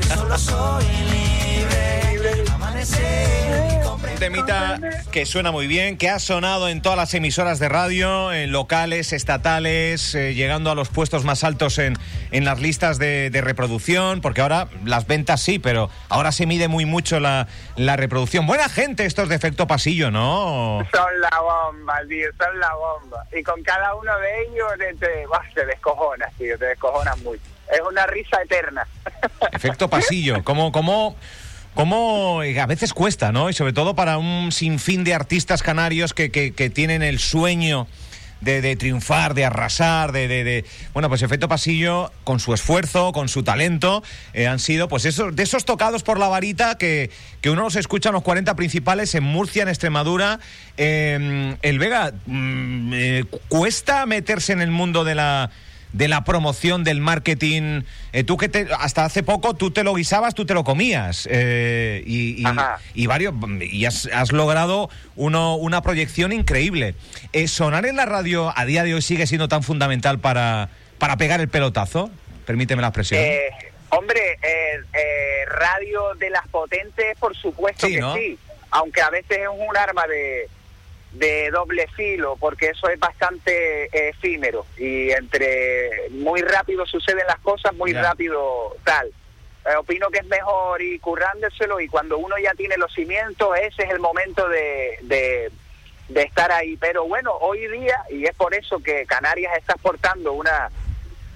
que 0.00 0.14
solo 0.14 0.38
soy 0.38 0.85
libre. 0.85 2.12
Temita 4.23 4.79
que 5.11 5.27
suena 5.27 5.51
muy 5.51 5.67
bien, 5.67 5.99
que 5.99 6.09
ha 6.09 6.21
sonado 6.21 6.69
en 6.69 6.81
todas 6.81 6.97
las 6.97 7.12
emisoras 7.12 7.59
de 7.59 7.69
radio, 7.69 8.33
en 8.33 8.53
locales, 8.53 9.12
estatales, 9.12 10.15
eh, 10.15 10.33
llegando 10.35 10.71
a 10.71 10.77
los 10.77 10.91
puestos 10.91 11.25
más 11.25 11.43
altos 11.43 11.79
en, 11.79 11.95
en 12.31 12.45
las 12.45 12.61
listas 12.61 13.01
de, 13.01 13.31
de 13.31 13.41
reproducción, 13.41 14.21
porque 14.21 14.41
ahora 14.41 14.69
las 14.85 15.09
ventas 15.09 15.43
sí, 15.43 15.59
pero 15.59 15.91
ahora 16.09 16.31
se 16.31 16.47
mide 16.47 16.69
muy 16.69 16.85
mucho 16.85 17.19
la, 17.19 17.49
la 17.75 17.97
reproducción. 17.97 18.47
Buena 18.47 18.69
gente 18.69 19.07
estos 19.07 19.29
de 19.29 19.35
efecto 19.35 19.67
pasillo, 19.67 20.12
¿no? 20.12 20.87
Son 20.95 21.21
la 21.21 21.41
bomba, 21.41 21.99
tío, 22.09 22.29
son 22.39 22.61
la 22.61 22.73
bomba. 22.75 23.27
Y 23.37 23.43
con 23.43 23.61
cada 23.65 23.93
uno 23.97 24.17
de 24.19 24.43
ellos 24.43 24.69
te, 24.79 24.95
te, 25.05 25.27
buah, 25.27 25.43
te 25.53 25.67
descojonas, 25.67 26.33
tío, 26.35 26.57
te 26.59 26.67
descojonas 26.67 27.19
mucho. 27.23 27.43
Es 27.73 27.81
una 27.81 28.07
risa 28.07 28.41
eterna. 28.41 28.87
Efecto 29.51 29.89
pasillo, 29.89 30.45
como, 30.45 30.71
como, 30.71 31.17
como 31.75 32.43
eh, 32.43 32.59
a 32.61 32.67
veces 32.67 32.93
cuesta, 32.93 33.33
¿no? 33.33 33.49
Y 33.50 33.52
sobre 33.55 33.73
todo 33.73 33.95
para 33.95 34.19
un 34.19 34.52
sinfín 34.52 35.05
de 35.05 35.14
artistas 35.14 35.62
canarios 35.62 36.12
que, 36.14 36.31
que, 36.31 36.52
que 36.52 36.71
tienen 36.71 37.02
el 37.02 37.19
sueño 37.19 37.87
de, 38.41 38.75
triunfar, 38.75 39.35
de 39.35 39.45
arrasar, 39.45 40.11
de, 40.11 40.26
de- 40.26 40.43
de- 40.43 40.64
Bueno, 40.93 41.09
pues 41.09 41.23
Efecto 41.23 41.47
Pasillo, 41.47 42.11
con 42.25 42.41
su 42.41 42.52
esfuerzo, 42.52 43.12
con 43.12 43.29
su 43.29 43.45
talento, 43.45 44.02
eh, 44.35 44.49
han 44.49 44.59
sido 44.59 44.88
pues 44.88 45.05
esos, 45.05 45.37
de 45.37 45.45
esos 45.45 45.64
tocados 45.64 46.02
por 46.02 46.19
la 46.19 46.26
varita 46.26 46.76
que, 46.76 47.11
que 47.41 47.50
uno 47.50 47.62
los 47.62 47.76
escucha 47.76 48.09
en 48.09 48.14
los 48.14 48.23
40 48.25 48.57
principales 48.57 49.14
en 49.14 49.23
Murcia, 49.23 49.62
en 49.62 49.69
Extremadura. 49.69 50.41
Eh, 50.76 51.57
el 51.62 51.79
Vega, 51.79 52.12
mm, 52.26 52.93
¿cuesta 53.47 54.07
meterse 54.07 54.52
en 54.52 54.61
el 54.61 54.73
mundo 54.73 55.05
de 55.05 55.14
la 55.14 55.50
de 55.93 56.09
la 56.09 56.25
promoción 56.25 56.85
del 56.85 57.01
marketing. 57.01 57.83
Eh, 58.13 58.25
tú 58.25 58.37
que 58.37 58.49
te, 58.49 58.67
hasta 58.79 59.05
hace 59.05 59.23
poco 59.23 59.55
tú 59.55 59.71
te 59.71 59.85
lo 59.85 59.95
guisabas 59.95 60.35
tú 60.35 60.47
te 60.47 60.55
lo 60.55 60.65
comías 60.65 61.29
eh, 61.31 62.03
y, 62.07 62.43
y- 62.95 63.07
varios 63.07 63.35
y 63.61 63.85
has, 63.85 64.07
has 64.13 64.33
logrado 64.33 64.89
uno, 65.17 65.57
una 65.57 65.83
proyección 65.83 66.33
increíble. 66.33 66.95
Eh, 67.33 67.49
sonar 67.49 67.87
en 67.87 67.97
la 67.97 68.07
radio 68.07 68.53
a 68.57 68.65
día 68.65 68.85
de 68.85 68.95
hoy 68.95 69.03
sigue 69.03 69.27
siendo 69.27 69.49
tan 69.49 69.63
fundamental 69.63 70.19
para 70.19 70.69
para 70.99 71.17
pegar 71.17 71.41
el 71.41 71.49
pelotazo 71.49 72.11
permíteme 72.47 72.81
la 72.83 72.89
expresión. 72.89 73.21
Eh, 73.21 73.51
hombre, 73.91 74.39
eh, 74.43 75.45
radio 75.47 76.15
de 76.19 76.31
las 76.31 76.47
potentes, 76.49 77.17
por 77.19 77.37
supuesto 77.37 77.87
Sí, 77.87 77.95
que 77.95 78.01
¿no? 78.01 78.15
sí, 78.15 78.39
aunque 78.71 79.01
a 79.03 79.11
veces 79.11 79.39
es 79.39 79.49
un 79.49 79.77
arma 79.77 80.07
de, 80.07 80.49
de 81.12 81.50
doble 81.50 81.87
filo, 81.88 82.37
porque 82.40 82.71
eso 82.71 82.88
es 82.88 82.99
bastante 82.99 83.85
eh, 83.85 84.09
efímero 84.11 84.64
y 84.78 85.11
entre 85.11 86.09
muy 86.11 86.40
rápido 86.40 86.87
suceden 86.87 87.26
las 87.26 87.38
cosas, 87.40 87.75
muy 87.75 87.92
rápido 87.92 88.76
tal. 88.85 89.12
Eh, 89.64 89.76
opino 89.76 90.11
que 90.11 90.19
es 90.19 90.26
mejor 90.26 90.81
ir 90.83 91.00
currándoselo 91.00 91.81
y 91.81 91.88
cuando 91.88 92.19
uno 92.19 92.37
ya 92.42 92.52
tiene 92.54 92.76
los 92.76 92.92
cimientos, 92.92 93.57
ese 93.61 93.85
es 93.85 93.90
el 93.90 94.00
momento 94.00 94.49
de, 94.49 94.99
de, 95.02 95.52
de 96.09 96.23
estar 96.23 96.50
ahí. 96.50 96.76
Pero 96.78 97.04
bueno, 97.07 97.33
hoy 97.40 97.66
día, 97.69 98.02
y 98.11 98.25
es 98.25 98.35
por 98.35 98.54
eso 98.54 98.83
que 98.83 99.07
Canarias 99.07 99.52
está 99.57 99.75
exportando 99.75 100.33
una 100.33 100.71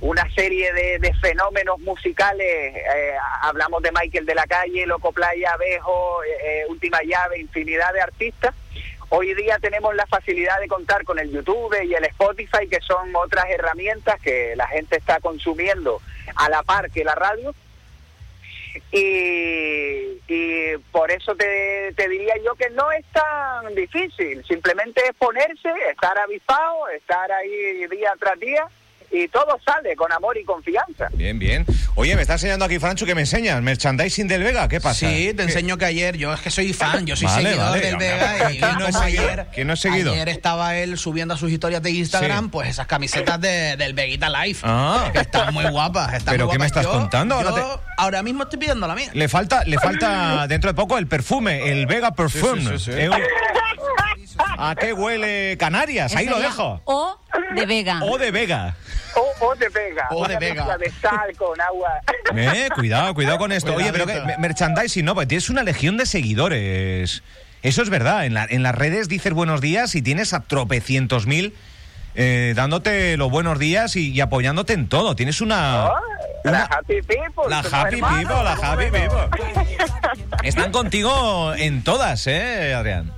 una 0.01 0.31
serie 0.35 0.73
de, 0.75 0.99
de 0.99 1.15
fenómenos 1.15 1.79
musicales, 1.81 2.47
eh, 2.77 3.17
hablamos 3.41 3.83
de 3.83 3.91
Michael 3.93 4.27
de 4.27 4.35
la 4.35 4.47
Calle, 4.47 4.87
Loco 4.87 5.11
Playa, 5.11 5.53
Abejo, 5.53 6.23
eh, 6.25 6.65
Última 6.69 7.03
Llave, 7.03 7.39
infinidad 7.39 7.95
de 7.95 8.03
artistas. 8.03 8.55
Hoy 9.09 9.35
día 9.35 9.59
tenemos 9.61 9.95
la 9.95 10.07
facilidad 10.07 10.59
de 10.61 10.67
contar 10.67 11.05
con 11.05 11.19
el 11.19 11.31
YouTube 11.31 11.77
y 11.85 11.95
el 11.95 12.05
Spotify, 12.07 12.67
que 12.69 12.81
son 12.81 13.15
otras 13.15 13.45
herramientas 13.49 14.21
que 14.21 14.57
la 14.57 14.67
gente 14.67 14.97
está 14.97 15.21
consumiendo 15.21 16.01
a 16.35 16.49
la 16.49 16.63
par 16.65 16.91
que 16.91 17.05
la 17.05 17.15
radio. 17.15 17.55
Y, 18.91 20.21
y 20.29 20.77
por 20.91 21.11
eso 21.11 21.35
te, 21.37 21.95
diría 21.97 22.35
yo 22.45 22.57
que 22.57 22.69
no 22.71 22.91
es 22.93 23.05
tan 23.07 23.75
difícil, 23.75 24.45
simplemente 24.45 25.03
es 25.07 25.15
ponerse, 25.15 25.71
estar 25.91 26.19
avispado, 26.19 26.89
estar 26.89 27.31
ahí 27.33 27.87
día 27.87 28.13
tras 28.19 28.39
día 28.39 28.69
y 29.13 29.29
todo 29.29 29.59
sale 29.65 29.95
con 29.97 30.13
amor 30.13 30.37
y 30.37 30.45
confianza. 30.45 31.09
bien 31.13 31.39
bien 31.39 31.65
oye 31.95 32.15
me 32.17 32.23
está 32.23 32.35
enseñando 32.35 32.65
aquí 32.65 32.79
Francho 32.79 33.07
que 33.07 33.15
me 33.15 33.23
enseñas 33.23 33.63
merchandising 33.63 34.29
del 34.29 34.43
Vega 34.43 34.69
qué 34.69 34.81
pasa 34.81 35.09
Sí, 35.09 35.29
te 35.29 35.37
¿Qué? 35.37 35.43
enseño 35.43 35.77
que 35.79 35.85
ayer, 35.85 36.17
yo 36.17 36.33
es 36.33 36.41
que 36.41 36.51
soy 36.51 36.73
fan, 36.73 37.07
yo 37.07 37.17
soy 37.17 37.27
Vale, 37.29 37.43
seguidor 37.51 37.71
vale. 37.71 37.81
del 37.87 37.97
Vega 37.97 38.53
y 38.53 38.59
¿Quién 38.59 38.79
no 38.79 38.87
es 38.89 38.97
seguidor? 38.97 39.31
ayer, 39.31 39.47
¿Quién 39.55 39.67
no 39.67 39.73
es 39.75 39.81
seguidor? 39.81 40.15
ayer 40.15 40.29
estaba 40.29 40.77
él 40.77 40.99
subiendo 40.99 41.35
a 41.35 41.37
sus 41.37 41.51
historias 41.51 41.83
de 41.83 41.91
Instagram 41.91 42.45
Sí. 42.47 42.51
pues 42.53 42.69
esas 42.71 42.87
camisetas 42.87 43.41
de- 43.41 43.77
del 43.77 43.95
Veguita 43.95 44.29
Life, 44.31 44.61
Ah. 44.65 45.11
que 45.13 45.21
están 45.21 45.53
muy 45.55 45.65
guapas. 45.67 46.15
están 46.15 46.33
¿Pero 46.35 46.47
muy 46.47 46.53
qué 46.55 46.59
me 46.59 46.67
estás 46.67 46.85
Yo- 46.85 46.93
contando? 46.93 47.35
Ahora 47.37 47.51
yo 47.51 47.81
ahora 47.99 48.23
mismo 48.23 48.43
estoy 48.45 48.59
pidiendo 48.59 48.87
la 48.87 48.95
mía. 48.95 49.11
Le 49.15 49.29
falta, 49.29 49.65
le 49.65 49.79
falta 49.79 50.47
dentro 50.49 50.71
de 50.71 50.75
poco 50.75 50.99
el 50.99 51.07
perfume, 51.07 51.71
el 51.71 51.87
Vega 51.87 52.13
Perfume. 52.13 52.61
Sí, 52.63 52.69
sí, 52.69 52.79
sí, 52.79 52.93
sí. 52.93 52.99
Eh, 53.01 53.09
un- 53.11 53.17
¿A 54.39 54.75
qué 54.75 54.93
huele 54.93 55.57
Canarias? 55.59 56.15
Ahí 56.17 56.27
lo 56.27 56.39
dejo. 56.39 56.81
O 56.85 57.19
de 57.55 57.67
Vega. 57.67 58.01
O 58.03 58.19
de 58.19 58.31
Vega. 58.31 58.77
O, 59.15 59.47
o 59.47 59.55
de 59.55 59.69
Vega, 59.71 60.09
O 60.11 60.27
de 60.29 60.37
Vega. 60.37 60.77
de 60.79 60.91
sal 61.01 61.35
con 61.37 61.59
agua. 61.61 62.01
Eh, 62.37 62.69
cuidado, 62.75 63.15
cuidado 63.15 63.39
con 63.39 63.53
esto. 63.53 63.73
Oye, 63.75 63.91
pero 63.93 64.05
que, 64.07 64.21
merchandising, 64.39 65.05
¿no? 65.05 65.15
Pues 65.15 65.29
tienes 65.29 65.49
una 65.49 65.63
legión 65.63 65.97
de 65.97 66.05
seguidores. 66.07 67.23
Eso 67.63 67.83
es 67.83 67.89
verdad. 67.89 68.27
En, 68.27 68.35
la- 68.35 68.47
en 68.49 68.63
las 68.63 68.75
redes 68.75 69.09
dices 69.09 69.33
buenos 69.33 69.61
días 69.61 69.95
y 69.95 70.03
tienes 70.03 70.35
a 70.35 70.41
tropecientos 70.41 71.27
mil 71.27 71.55
eh, 72.15 72.53
dándote 72.57 73.17
los 73.17 73.31
buenos 73.31 73.59
días 73.59 73.95
y, 73.97 74.11
y 74.13 74.21
apoyándote 74.21 74.73
en 74.73 74.89
todo. 74.89 75.15
Tienes 75.17 75.41
una... 75.41 75.87
Oh, 75.87 76.01
La 76.45 76.63
Happy 76.65 77.01
People. 77.03 77.45
La 77.49 77.59
Happy 77.61 77.97
People, 78.03 78.43
la 78.45 78.53
Happy. 78.53 78.85
People. 78.87 79.29
Están 80.43 80.73
contigo 80.73 81.55
en 81.55 81.83
todas, 81.85 82.27
¿eh, 82.27 82.75
Adrián? 82.75 83.13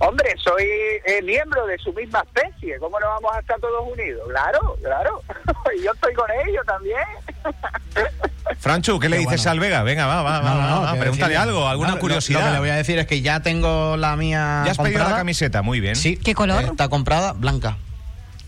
Hombre, 0.00 0.32
soy 0.42 0.62
eh, 0.64 1.20
miembro 1.24 1.66
de 1.66 1.76
su 1.78 1.92
misma 1.92 2.20
especie. 2.26 2.78
¿Cómo 2.78 3.00
no 3.00 3.06
vamos 3.08 3.32
a 3.34 3.40
estar 3.40 3.58
todos 3.60 3.82
unidos? 3.92 4.28
Claro, 4.28 4.76
claro. 4.82 5.22
y 5.76 5.82
yo 5.82 5.92
estoy 5.92 6.14
con 6.14 6.26
ellos 6.46 6.64
también. 6.66 6.98
Franchu, 8.58 8.98
¿qué 8.98 9.08
le 9.08 9.16
Qué 9.16 9.20
dices 9.22 9.40
bueno. 9.42 9.50
al 9.52 9.60
Vega? 9.60 9.82
Venga, 9.82 10.06
va, 10.06 10.22
va, 10.22 10.38
No, 10.40 10.44
va, 10.58 10.70
no, 10.70 10.82
va, 10.82 10.92
que 10.94 11.00
pregúntale 11.00 11.34
decirle- 11.34 11.42
algo, 11.42 11.68
alguna 11.68 11.90
No, 11.92 11.98
curiosidad. 11.98 12.40
Lo, 12.40 12.46
que 12.46 12.52
le 12.52 12.58
voy 12.60 12.70
a 12.70 12.74
decir 12.76 12.98
es 12.98 13.06
que 13.06 13.20
ya 13.22 13.40
tengo 13.40 13.96
la 13.96 14.16
mía 14.16 14.62
¿Ya 14.64 14.70
has 14.72 14.78
pedido 14.78 14.92
comprada. 14.92 15.10
la 15.10 15.16
camiseta? 15.18 15.62
Muy 15.62 15.80
bien. 15.80 15.96
Sí. 15.96 16.16
¿Qué 16.16 16.34
color? 16.34 16.62
Está 16.64 16.88
comprada 16.88 17.32
blanca. 17.32 17.76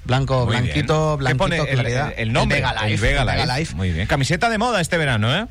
Blanco, 0.04 0.44
Muy 0.46 0.52
bien. 0.52 0.64
blanquito, 0.64 1.16
¿Qué 1.16 1.18
blanquito, 1.18 1.44
pone 1.44 1.58
el, 1.58 1.66
claridad. 1.68 2.12
el- 2.16 2.28
el 2.28 2.32
nombre? 2.32 2.58
El 2.58 2.64
Vega 2.64 2.72
Life. 2.74 2.94
El 2.94 3.00
Vega 3.00 3.20
el 3.22 3.26
Vega 3.26 3.44
Life. 3.46 3.58
Life. 3.60 3.74
Muy 3.74 3.90
bien. 3.92 4.06
Camiseta 4.06 4.48
de 4.48 4.58
moda 4.58 4.80
este 4.80 4.96
verano, 4.96 5.34
¿eh? 5.36 5.46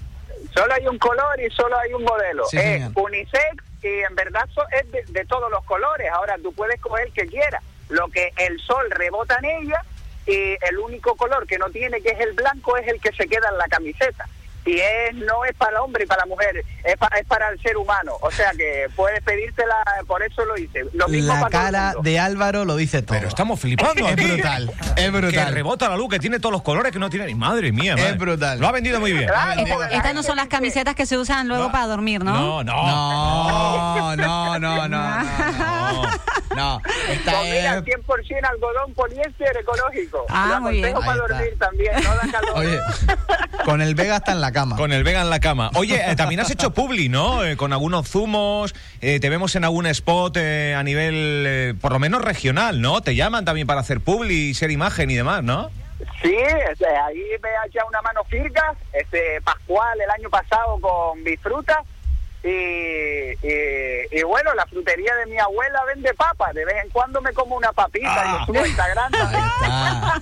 Solo 0.53 0.73
hay 0.73 0.87
un 0.87 0.97
color 0.97 1.39
y 1.39 1.53
solo 1.53 1.77
hay 1.77 1.93
un 1.93 2.03
modelo. 2.03 2.45
Sí, 2.49 2.57
es 2.57 2.63
señor. 2.63 2.91
unisex 2.95 3.63
y 3.81 3.99
en 4.01 4.15
verdad 4.15 4.47
es 4.71 4.91
de, 4.91 5.03
de 5.07 5.25
todos 5.25 5.49
los 5.49 5.63
colores. 5.65 6.09
Ahora 6.11 6.35
tú 6.41 6.53
puedes 6.53 6.79
coger 6.81 7.07
el 7.07 7.13
que 7.13 7.27
quieras. 7.27 7.63
Lo 7.89 8.07
que 8.09 8.31
el 8.37 8.59
sol 8.59 8.89
rebota 8.91 9.37
en 9.39 9.45
ella 9.45 9.83
y 10.25 10.57
el 10.69 10.77
único 10.77 11.15
color 11.15 11.47
que 11.47 11.57
no 11.57 11.69
tiene, 11.69 12.01
que 12.01 12.09
es 12.09 12.19
el 12.19 12.33
blanco, 12.33 12.77
es 12.77 12.87
el 12.87 12.99
que 12.99 13.11
se 13.13 13.27
queda 13.27 13.49
en 13.49 13.57
la 13.57 13.67
camiseta. 13.67 14.27
Y 14.65 14.77
es 14.79 15.15
no 15.15 15.45
es 15.45 15.55
para 15.55 15.71
el 15.71 15.77
hombre 15.77 16.03
y 16.03 16.07
para 16.07 16.21
la 16.23 16.25
mujer, 16.27 16.63
es, 16.83 16.97
pa- 16.97 17.09
es 17.19 17.25
para 17.25 17.49
el 17.49 17.59
ser 17.61 17.75
humano. 17.77 18.13
O 18.21 18.29
sea 18.29 18.51
que 18.51 18.87
puedes 18.95 19.21
pedírtela, 19.23 19.75
por 20.05 20.21
eso 20.21 20.45
lo 20.45 20.57
hice. 20.57 20.85
Lo 20.93 21.07
mismo 21.07 21.33
La 21.33 21.39
para 21.39 21.49
todo 21.49 21.59
el 21.61 21.65
cara 21.73 21.85
mundo. 21.93 22.01
de 22.09 22.19
Álvaro 22.19 22.65
lo 22.65 22.75
dice 22.75 23.01
todo. 23.01 23.17
Pero 23.17 23.29
estamos 23.29 23.59
flipando 23.59 24.07
Es 24.07 24.15
brutal, 24.15 24.71
es 24.95 24.95
Que 24.95 25.09
brutal. 25.09 25.53
rebota 25.53 25.89
la 25.89 25.95
luz, 25.97 26.09
que 26.09 26.19
tiene 26.19 26.39
todos 26.39 26.53
los 26.53 26.61
colores 26.61 26.91
que 26.91 26.99
no 26.99 27.09
tiene 27.09 27.25
ni 27.25 27.35
madre 27.35 27.71
mía. 27.71 27.95
Es 27.97 28.17
brutal. 28.17 28.59
Lo 28.59 28.67
ha 28.67 28.71
vendido 28.71 28.99
muy 28.99 29.11
bien. 29.13 29.27
Claro, 29.27 29.61
Esta- 29.61 29.87
estas 29.89 30.13
no 30.13 30.21
son 30.23 30.35
las 30.37 30.47
camisetas 30.47 30.93
que 30.93 31.05
se 31.05 31.17
usan 31.17 31.47
luego 31.47 31.71
para 31.71 31.87
dormir, 31.87 32.23
¿no? 32.23 32.63
No, 32.63 32.63
no. 32.63 34.09
No, 34.09 34.15
no, 34.15 34.59
no, 34.59 34.87
no, 34.87 34.87
no. 34.87 35.23
No, 35.23 36.01
no. 36.55 36.81
Esta 37.09 37.31
Pues 37.31 37.43
mira, 37.51 37.77
es... 37.77 37.83
100% 37.83 38.49
algodón 38.49 38.93
poliéster 38.93 39.55
ecológico. 39.57 40.25
Ah, 40.29 40.53
Lo 40.55 40.61
muy 40.61 40.73
bien. 40.81 40.93
para 40.93 41.15
dormir 41.15 41.55
también, 41.59 41.91
no 42.03 42.15
da 42.15 42.27
calor. 42.31 42.51
Oye, 42.55 42.79
con 43.65 43.81
el 43.81 43.93
Vega 43.95 44.17
está 44.17 44.31
en 44.31 44.41
la 44.41 44.48
cama. 44.51 44.75
Con 44.75 44.91
el 44.91 45.03
Vega 45.03 45.21
en 45.21 45.29
la 45.29 45.39
cama. 45.39 45.71
Oye, 45.75 46.01
eh, 46.05 46.15
también 46.15 46.39
has 46.41 46.51
hecho 46.51 46.71
publi, 46.71 47.09
¿no? 47.09 47.43
Eh, 47.43 47.57
con 47.57 47.73
algunos 47.73 48.07
zumos, 48.07 48.75
eh, 49.01 49.19
te 49.19 49.29
vemos 49.29 49.55
en 49.55 49.63
algún 49.63 49.85
spot 49.87 50.37
eh, 50.37 50.75
a 50.75 50.83
nivel, 50.83 51.43
eh, 51.47 51.73
por 51.79 51.91
lo 51.91 51.99
menos 51.99 52.21
regional, 52.21 52.81
¿no? 52.81 53.01
Te 53.01 53.15
llaman 53.15 53.45
también 53.45 53.67
para 53.67 53.81
hacer 53.81 53.99
publi, 53.99 54.53
ser 54.53 54.71
imagen 54.71 55.09
y 55.09 55.15
demás, 55.15 55.43
¿no? 55.43 55.69
Sí, 56.21 56.35
este, 56.71 56.87
ahí 56.87 57.23
me 57.41 57.49
ha 57.49 57.67
echado 57.67 57.87
una 57.89 58.01
mano 58.01 58.23
firga, 58.29 58.73
este 58.93 59.41
Pascual 59.43 59.99
el 59.99 60.09
año 60.09 60.29
pasado 60.29 60.79
con 60.79 61.23
Bifruta 61.23 61.83
y, 62.43 62.47
y, 63.45 64.19
y 64.19 64.23
bueno, 64.23 64.53
la 64.55 64.65
frutería 64.65 65.13
de 65.15 65.25
mi 65.31 65.37
abuela 65.37 65.79
vende 65.93 66.13
papas, 66.13 66.53
de 66.53 66.63
vez 66.65 66.75
en 66.83 66.89
cuando 66.91 67.21
me 67.21 67.33
como 67.33 67.55
una 67.55 67.71
papita 67.73 68.09
Ah. 68.09 68.45
y 68.47 68.57
está. 68.67 70.21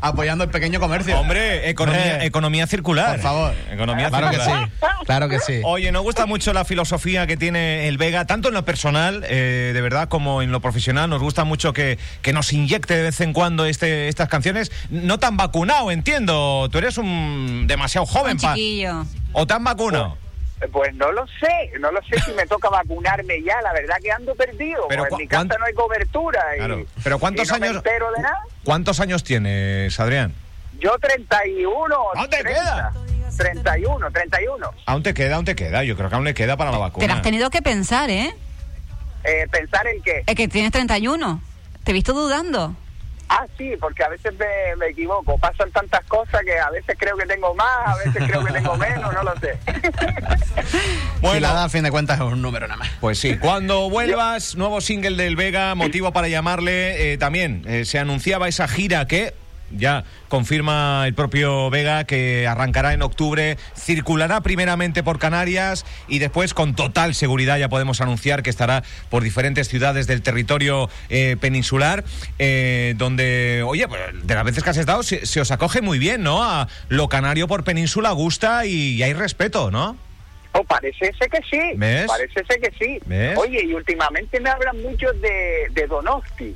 Apoyando 0.00 0.44
el 0.44 0.50
pequeño 0.50 0.80
comercio. 0.80 1.18
Hombre, 1.18 1.68
economía, 1.68 2.22
Eh, 2.22 2.26
economía 2.26 2.66
circular. 2.66 3.12
Por 3.16 3.20
favor. 3.22 3.54
Economía 3.70 4.08
Claro 4.10 4.30
que 4.30 4.36
sí. 4.36 4.42
circular. 4.42 4.70
Claro 5.06 5.28
que 5.28 5.38
sí. 5.40 5.60
Oye, 5.64 5.92
nos 5.92 6.02
gusta 6.02 6.26
mucho 6.26 6.52
la 6.52 6.64
filosofía 6.64 7.26
que 7.26 7.36
tiene 7.36 7.88
el 7.88 7.96
Vega, 7.98 8.24
tanto 8.26 8.48
en 8.48 8.54
lo 8.54 8.64
personal, 8.64 9.24
eh, 9.28 9.70
de 9.74 9.80
verdad, 9.80 10.08
como 10.08 10.42
en 10.42 10.52
lo 10.52 10.60
profesional. 10.60 11.08
Nos 11.10 11.22
gusta 11.22 11.44
mucho 11.44 11.72
que, 11.72 11.98
que 12.22 12.32
nos 12.32 12.52
inyecte 12.52 12.94
de 12.96 13.02
vez 13.02 13.20
en 13.20 13.32
cuando 13.32 13.64
este, 13.66 14.08
estas 14.08 14.28
canciones. 14.28 14.70
No 14.90 15.18
tan 15.18 15.36
vacunado, 15.36 15.90
entiendo. 15.90 16.68
Tú 16.70 16.78
eres 16.78 16.98
un 16.98 17.66
demasiado 17.66 18.06
joven 18.06 18.32
Un 18.32 18.38
chiquillo. 18.38 19.04
¿O 19.32 19.46
tan 19.46 19.64
vacunado? 19.64 20.16
Pues 20.72 20.94
no 20.94 21.12
lo 21.12 21.26
sé, 21.26 21.72
no 21.80 21.90
lo 21.92 22.00
sé 22.02 22.18
si 22.20 22.32
me 22.32 22.46
toca 22.46 22.68
vacunarme 22.68 23.42
ya, 23.42 23.60
la 23.62 23.72
verdad 23.72 23.96
que 24.02 24.10
ando 24.12 24.34
perdido, 24.34 24.86
Pero 24.88 25.02
pues 25.04 25.12
en 25.12 25.18
mi 25.18 25.28
casa 25.28 25.56
no 25.58 25.64
hay 25.66 25.74
cobertura 25.74 26.42
y, 26.54 26.58
Claro. 26.58 26.84
Pero 27.02 27.18
¿cuántos 27.18 27.48
y 27.48 27.52
no 27.52 27.58
me 27.58 27.66
años- 27.66 27.76
entero 27.78 28.10
de 28.16 28.22
nada. 28.22 28.38
¿Cuántos 28.64 29.00
años 29.00 29.24
tienes, 29.24 29.98
Adrián? 30.00 30.34
Yo 30.80 30.96
31. 30.98 31.94
¿Aún 32.14 32.30
te 32.30 32.38
30, 32.42 32.50
queda? 32.60 32.92
31, 33.36 34.10
31. 34.10 34.70
Aún 34.86 35.02
te 35.02 35.14
queda, 35.14 35.36
aún 35.36 35.44
te 35.44 35.54
queda. 35.56 35.82
Yo 35.84 35.96
creo 35.96 36.08
que 36.08 36.14
aún 36.14 36.24
le 36.24 36.34
queda 36.34 36.56
para 36.56 36.70
la 36.70 36.78
vacuna. 36.78 37.04
Te 37.04 37.08
lo 37.08 37.14
has 37.14 37.22
tenido 37.22 37.50
que 37.50 37.62
pensar, 37.62 38.10
¿eh? 38.10 38.34
Eh, 39.24 39.46
pensar 39.50 39.86
en 39.86 40.02
qué. 40.02 40.22
Es 40.26 40.34
que 40.34 40.48
tienes 40.48 40.70
31. 40.72 41.40
Te 41.84 41.90
he 41.90 41.94
visto 41.94 42.12
dudando. 42.12 42.74
Ah, 43.28 43.46
sí, 43.56 43.74
porque 43.80 44.04
a 44.04 44.08
veces 44.08 44.34
me, 44.34 44.76
me 44.76 44.88
equivoco. 44.88 45.38
Pasan 45.38 45.70
tantas 45.72 46.04
cosas 46.04 46.42
que 46.44 46.58
a 46.58 46.68
veces 46.70 46.94
creo 46.98 47.16
que 47.16 47.24
tengo 47.26 47.54
más, 47.54 47.86
a 47.86 47.96
veces 47.96 48.22
creo 48.28 48.44
que 48.44 48.52
tengo 48.52 48.76
menos, 48.76 49.14
no 49.14 49.22
lo 49.22 49.34
sé. 49.40 49.58
Si 51.24 51.40
la 51.40 51.52
edad, 51.52 51.64
a 51.64 51.68
fin 51.70 51.82
de 51.82 51.90
cuentas, 51.90 52.20
es 52.20 52.24
un 52.24 52.42
número 52.42 52.68
nada 52.68 52.78
más. 52.78 52.90
Pues 53.00 53.18
sí, 53.18 53.38
cuando 53.38 53.88
vuelvas, 53.88 54.56
nuevo 54.56 54.82
single 54.82 55.16
del 55.16 55.36
Vega, 55.36 55.74
motivo 55.74 56.12
para 56.12 56.28
llamarle. 56.28 57.14
eh, 57.14 57.18
también 57.18 57.64
eh, 57.66 57.86
se 57.86 57.98
anunciaba 57.98 58.46
esa 58.46 58.68
gira 58.68 59.06
que 59.06 59.32
ya 59.76 60.04
confirma 60.28 61.04
el 61.06 61.14
propio 61.14 61.70
Vega 61.70 62.04
que 62.04 62.46
arrancará 62.46 62.92
en 62.92 63.02
octubre, 63.02 63.56
circulará 63.76 64.40
primeramente 64.40 65.02
por 65.02 65.18
Canarias 65.18 65.84
y 66.08 66.18
después 66.18 66.54
con 66.54 66.74
total 66.74 67.14
seguridad 67.14 67.58
ya 67.58 67.68
podemos 67.68 68.00
anunciar 68.00 68.42
que 68.42 68.50
estará 68.50 68.82
por 69.10 69.22
diferentes 69.22 69.68
ciudades 69.68 70.06
del 70.06 70.22
territorio 70.22 70.88
eh, 71.08 71.36
peninsular, 71.40 72.04
eh, 72.38 72.94
donde, 72.96 73.62
oye, 73.66 73.88
pues, 73.88 74.00
de 74.22 74.34
las 74.34 74.44
veces 74.44 74.62
que 74.62 74.70
has 74.70 74.76
estado 74.76 75.02
se, 75.02 75.26
se 75.26 75.40
os 75.40 75.50
acoge 75.50 75.82
muy 75.82 75.98
bien, 75.98 76.22
¿no? 76.22 76.42
A 76.42 76.68
lo 76.88 77.08
canario 77.08 77.48
por 77.48 77.64
península 77.64 78.10
gusta 78.12 78.66
y, 78.66 79.02
hay 79.02 79.12
respeto, 79.12 79.70
¿no? 79.70 79.96
Oh, 80.56 80.62
parece 80.64 81.12
ser 81.14 81.28
que 81.28 81.40
sí. 81.50 81.60
¿Ves? 81.76 82.06
Parece 82.06 82.44
ser 82.44 82.60
que 82.60 82.70
sí. 82.78 83.00
¿Ves? 83.06 83.36
Oye, 83.36 83.64
y 83.64 83.74
últimamente 83.74 84.38
me 84.40 84.50
hablan 84.50 84.80
mucho 84.82 85.12
de, 85.14 85.66
de 85.70 85.86
Donosti. 85.88 86.54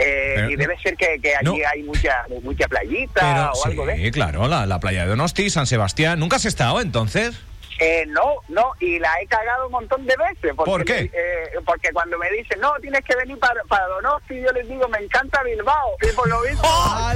Eh, 0.00 0.32
Pero 0.36 0.50
y 0.50 0.56
debe 0.56 0.78
ser 0.78 0.96
que, 0.96 1.18
que 1.20 1.34
allí 1.34 1.58
no. 1.60 1.68
hay 1.72 1.82
mucha 1.82 2.24
mucha 2.42 2.68
playita 2.68 3.20
Pero 3.20 3.52
o 3.52 3.66
algo 3.66 3.84
de 3.86 3.96
sí, 3.96 4.10
claro, 4.12 4.46
la, 4.46 4.64
la 4.64 4.78
playa 4.78 5.02
de 5.02 5.08
Donosti, 5.08 5.50
San 5.50 5.66
Sebastián. 5.66 6.18
¿Nunca 6.20 6.36
has 6.36 6.44
estado 6.44 6.80
entonces? 6.80 7.34
Eh, 7.80 8.04
no, 8.08 8.36
no, 8.48 8.72
y 8.80 8.98
la 8.98 9.12
he 9.22 9.26
cagado 9.28 9.66
un 9.66 9.72
montón 9.72 10.04
de 10.04 10.14
veces. 10.16 10.52
Porque 10.56 10.70
¿Por 10.70 10.84
qué? 10.84 11.10
eh, 11.12 11.50
porque 11.64 11.90
cuando 11.92 12.18
me 12.18 12.28
dicen, 12.32 12.60
no, 12.60 12.72
tienes 12.80 13.02
que 13.04 13.14
venir 13.14 13.38
para, 13.38 13.62
para 13.68 13.86
Donosti, 13.86 14.40
yo 14.40 14.50
les 14.52 14.68
digo, 14.68 14.88
me 14.88 14.98
encanta 14.98 15.42
Bilbao. 15.44 15.90
Y 16.02 16.12
por 16.14 16.28
lo 16.28 16.40
mismo... 16.40 16.62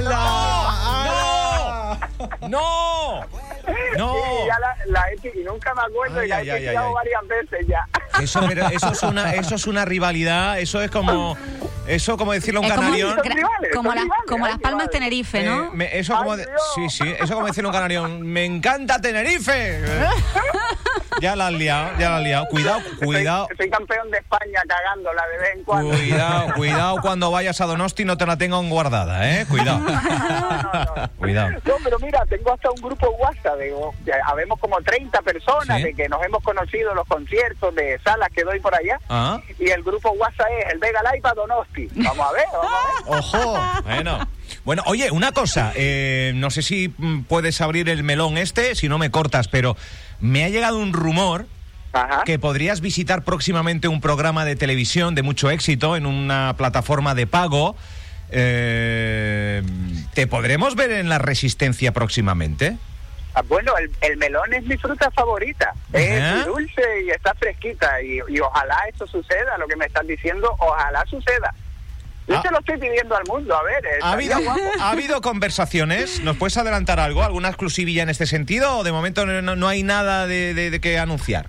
¡No! 0.09 1.99
¡No! 2.47 3.27
¡No! 3.97 4.15
Y, 4.17 4.47
ya 4.47 4.59
la, 4.59 4.75
la 4.87 5.03
he 5.11 5.39
y 5.39 5.43
nunca 5.43 5.73
me 5.73 5.81
acuerdo 5.81 6.19
Ay, 6.19 6.25
y 6.25 6.29
la 6.29 6.35
ay, 6.37 6.49
he 6.49 6.51
ay, 6.53 6.59
tirado 6.61 6.87
ay. 6.87 6.93
varias 6.93 7.27
veces 7.27 7.67
ya. 7.67 7.87
Eso, 8.21 8.41
pero 8.47 8.67
eso 8.69 8.91
es 8.91 9.03
una, 9.03 9.33
eso 9.33 9.55
es 9.55 9.67
una 9.67 9.85
rivalidad, 9.85 10.59
eso 10.59 10.81
es 10.81 10.91
como, 10.91 11.35
eso 11.87 12.17
como 12.17 12.33
decirle 12.33 12.57
a 12.57 12.61
un 12.61 12.65
Es 12.67 12.71
como, 12.73 12.83
canarión. 12.83 13.17
Gra- 13.17 13.23
rivales, 13.35 13.71
como, 13.73 13.89
las- 13.93 14.03
rivales, 14.03 14.23
como 14.27 14.47
las 14.47 14.57
Palmas 14.59 14.71
rivales. 14.83 14.91
Tenerife, 14.91 15.39
Eh, 15.41 15.45
¿no? 15.45 15.71
me- 15.73 15.97
eso 15.97 16.15
como 16.15 16.37
de- 16.37 16.47
sí, 16.75 16.89
sí, 16.89 17.03
eso 17.19 17.33
como 17.33 17.47
decirle 17.47 17.67
a 17.67 17.71
un 17.71 17.75
canarión, 17.75 18.21
me 18.21 18.45
encanta 18.45 18.99
Tenerife. 18.99 19.51
Eh, 19.55 20.05
Ya 21.21 21.35
la 21.35 21.47
has 21.47 21.53
liado, 21.53 21.91
ya 21.99 22.09
la 22.09 22.17
has 22.17 22.23
liado. 22.23 22.45
Cuidado, 22.47 22.81
cuidado. 23.01 23.45
Soy, 23.47 23.57
soy 23.57 23.69
campeón 23.69 24.09
de 24.11 24.17
España 24.17 24.61
cagándola 24.67 25.21
de 25.27 25.37
vez 25.37 25.49
en 25.55 25.63
cuando. 25.63 25.89
Cuidado, 25.95 26.53
cuidado 26.55 27.01
cuando 27.01 27.31
vayas 27.31 27.61
a 27.61 27.65
Donosti 27.65 28.03
no 28.03 28.17
te 28.17 28.25
la 28.25 28.35
tengan 28.37 28.67
guardada, 28.69 29.29
¿eh? 29.31 29.45
Cuidado. 29.47 29.79
No, 29.83 29.93
no, 30.73 30.95
no. 30.95 31.09
Cuidado. 31.17 31.51
No, 31.65 31.73
pero 31.83 31.99
mira, 31.99 32.25
tengo 32.27 32.51
hasta 32.53 32.69
un 32.71 32.81
grupo 32.81 33.09
WhatsApp, 33.11 33.52
de, 33.55 33.73
de- 34.05 34.13
habemos 34.25 34.59
como 34.59 34.77
30 34.81 35.21
personas 35.21 35.77
Sí. 35.77 35.83
de 35.83 35.93
que 35.93 36.09
nos 36.09 36.23
hemos 36.25 36.43
conocido 36.43 36.91
en 36.91 36.95
los 36.97 37.07
conciertos 37.07 37.73
de 37.75 37.99
salas 38.03 38.29
que 38.33 38.43
doy 38.43 38.59
por 38.59 38.73
allá. 38.75 38.99
Ah. 39.09 39.39
Y 39.59 39.69
el 39.69 39.83
grupo 39.83 40.11
WhatsApp 40.11 40.47
es 40.65 40.73
el 40.73 40.79
Vega 40.79 41.01
Live 41.11 41.21
para 41.21 41.35
Donosti. 41.35 41.87
Vamos 41.95 42.27
a 42.27 42.31
ver, 42.33 42.45
vamos 42.51 42.71
a 42.71 43.09
ver. 43.09 43.19
Ojo. 43.19 43.59
Bueno. 43.83 44.27
Bueno, 44.65 44.83
oye, 44.85 45.11
una 45.11 45.31
cosa, 45.33 45.73
eh, 45.75 46.31
no 46.35 46.49
sé 46.49 46.61
si 46.61 46.93
mm, 46.97 47.23
puedes 47.23 47.59
abrir 47.59 47.89
el 47.89 48.03
melón 48.03 48.37
este, 48.37 48.75
si 48.75 48.87
no 48.87 48.97
me 48.97 49.11
cortas, 49.11 49.47
pero 49.49 49.75
me 50.21 50.45
ha 50.45 50.49
llegado 50.49 50.77
un 50.77 50.93
rumor 50.93 51.47
Ajá. 51.91 52.23
que 52.23 52.39
podrías 52.39 52.79
visitar 52.79 53.23
próximamente 53.23 53.87
un 53.89 53.99
programa 53.99 54.45
de 54.45 54.55
televisión 54.55 55.15
de 55.15 55.21
mucho 55.23 55.49
éxito 55.49 55.95
en 55.97 56.05
una 56.05 56.55
plataforma 56.57 57.13
de 57.15 57.27
pago. 57.27 57.75
Eh, 58.29 59.61
¿Te 60.13 60.27
podremos 60.27 60.75
ver 60.75 60.91
en 60.91 61.09
la 61.09 61.17
Resistencia 61.17 61.91
próximamente? 61.91 62.77
Ah, 63.35 63.41
Bueno, 63.47 63.75
el, 63.77 63.91
el 64.01 64.17
melón 64.17 64.53
es 64.53 64.63
mi 64.63 64.77
fruta 64.77 65.09
favorita. 65.11 65.73
Es 65.91 66.45
dulce 66.45 66.81
y 67.05 67.09
está 67.09 67.33
fresquita. 67.35 68.01
Y, 68.01 68.19
y 68.27 68.39
ojalá 68.39 68.77
eso 68.93 69.07
suceda, 69.07 69.57
lo 69.57 69.67
que 69.67 69.75
me 69.75 69.85
están 69.85 70.05
diciendo, 70.07 70.55
ojalá 70.59 71.03
suceda. 71.07 71.53
Yo 72.27 72.37
Ah. 72.37 72.41
se 72.41 72.51
lo 72.51 72.59
estoy 72.59 72.77
pidiendo 72.77 73.17
al 73.17 73.23
mundo, 73.27 73.53
a 73.55 73.63
ver. 73.63 73.83
¿Ha 74.01 74.11
habido, 74.13 74.39
guapo. 74.39 74.61
¿Ha 74.79 74.91
habido 74.91 75.19
conversaciones? 75.21 76.21
¿Nos 76.21 76.37
puedes 76.37 76.55
adelantar 76.57 76.99
algo? 76.99 77.21
¿Alguna 77.23 77.49
exclusivilla 77.49 78.03
en 78.03 78.09
este 78.09 78.25
sentido? 78.27 78.77
¿O 78.77 78.83
de 78.83 78.91
momento 78.93 79.25
no, 79.25 79.41
no- 79.41 79.55
no 79.57 79.67
hay 79.67 79.83
nada 79.83 80.25
de, 80.25 80.53
de- 80.53 80.69
de 80.69 80.79
que 80.79 80.97
anunciar? 80.99 81.47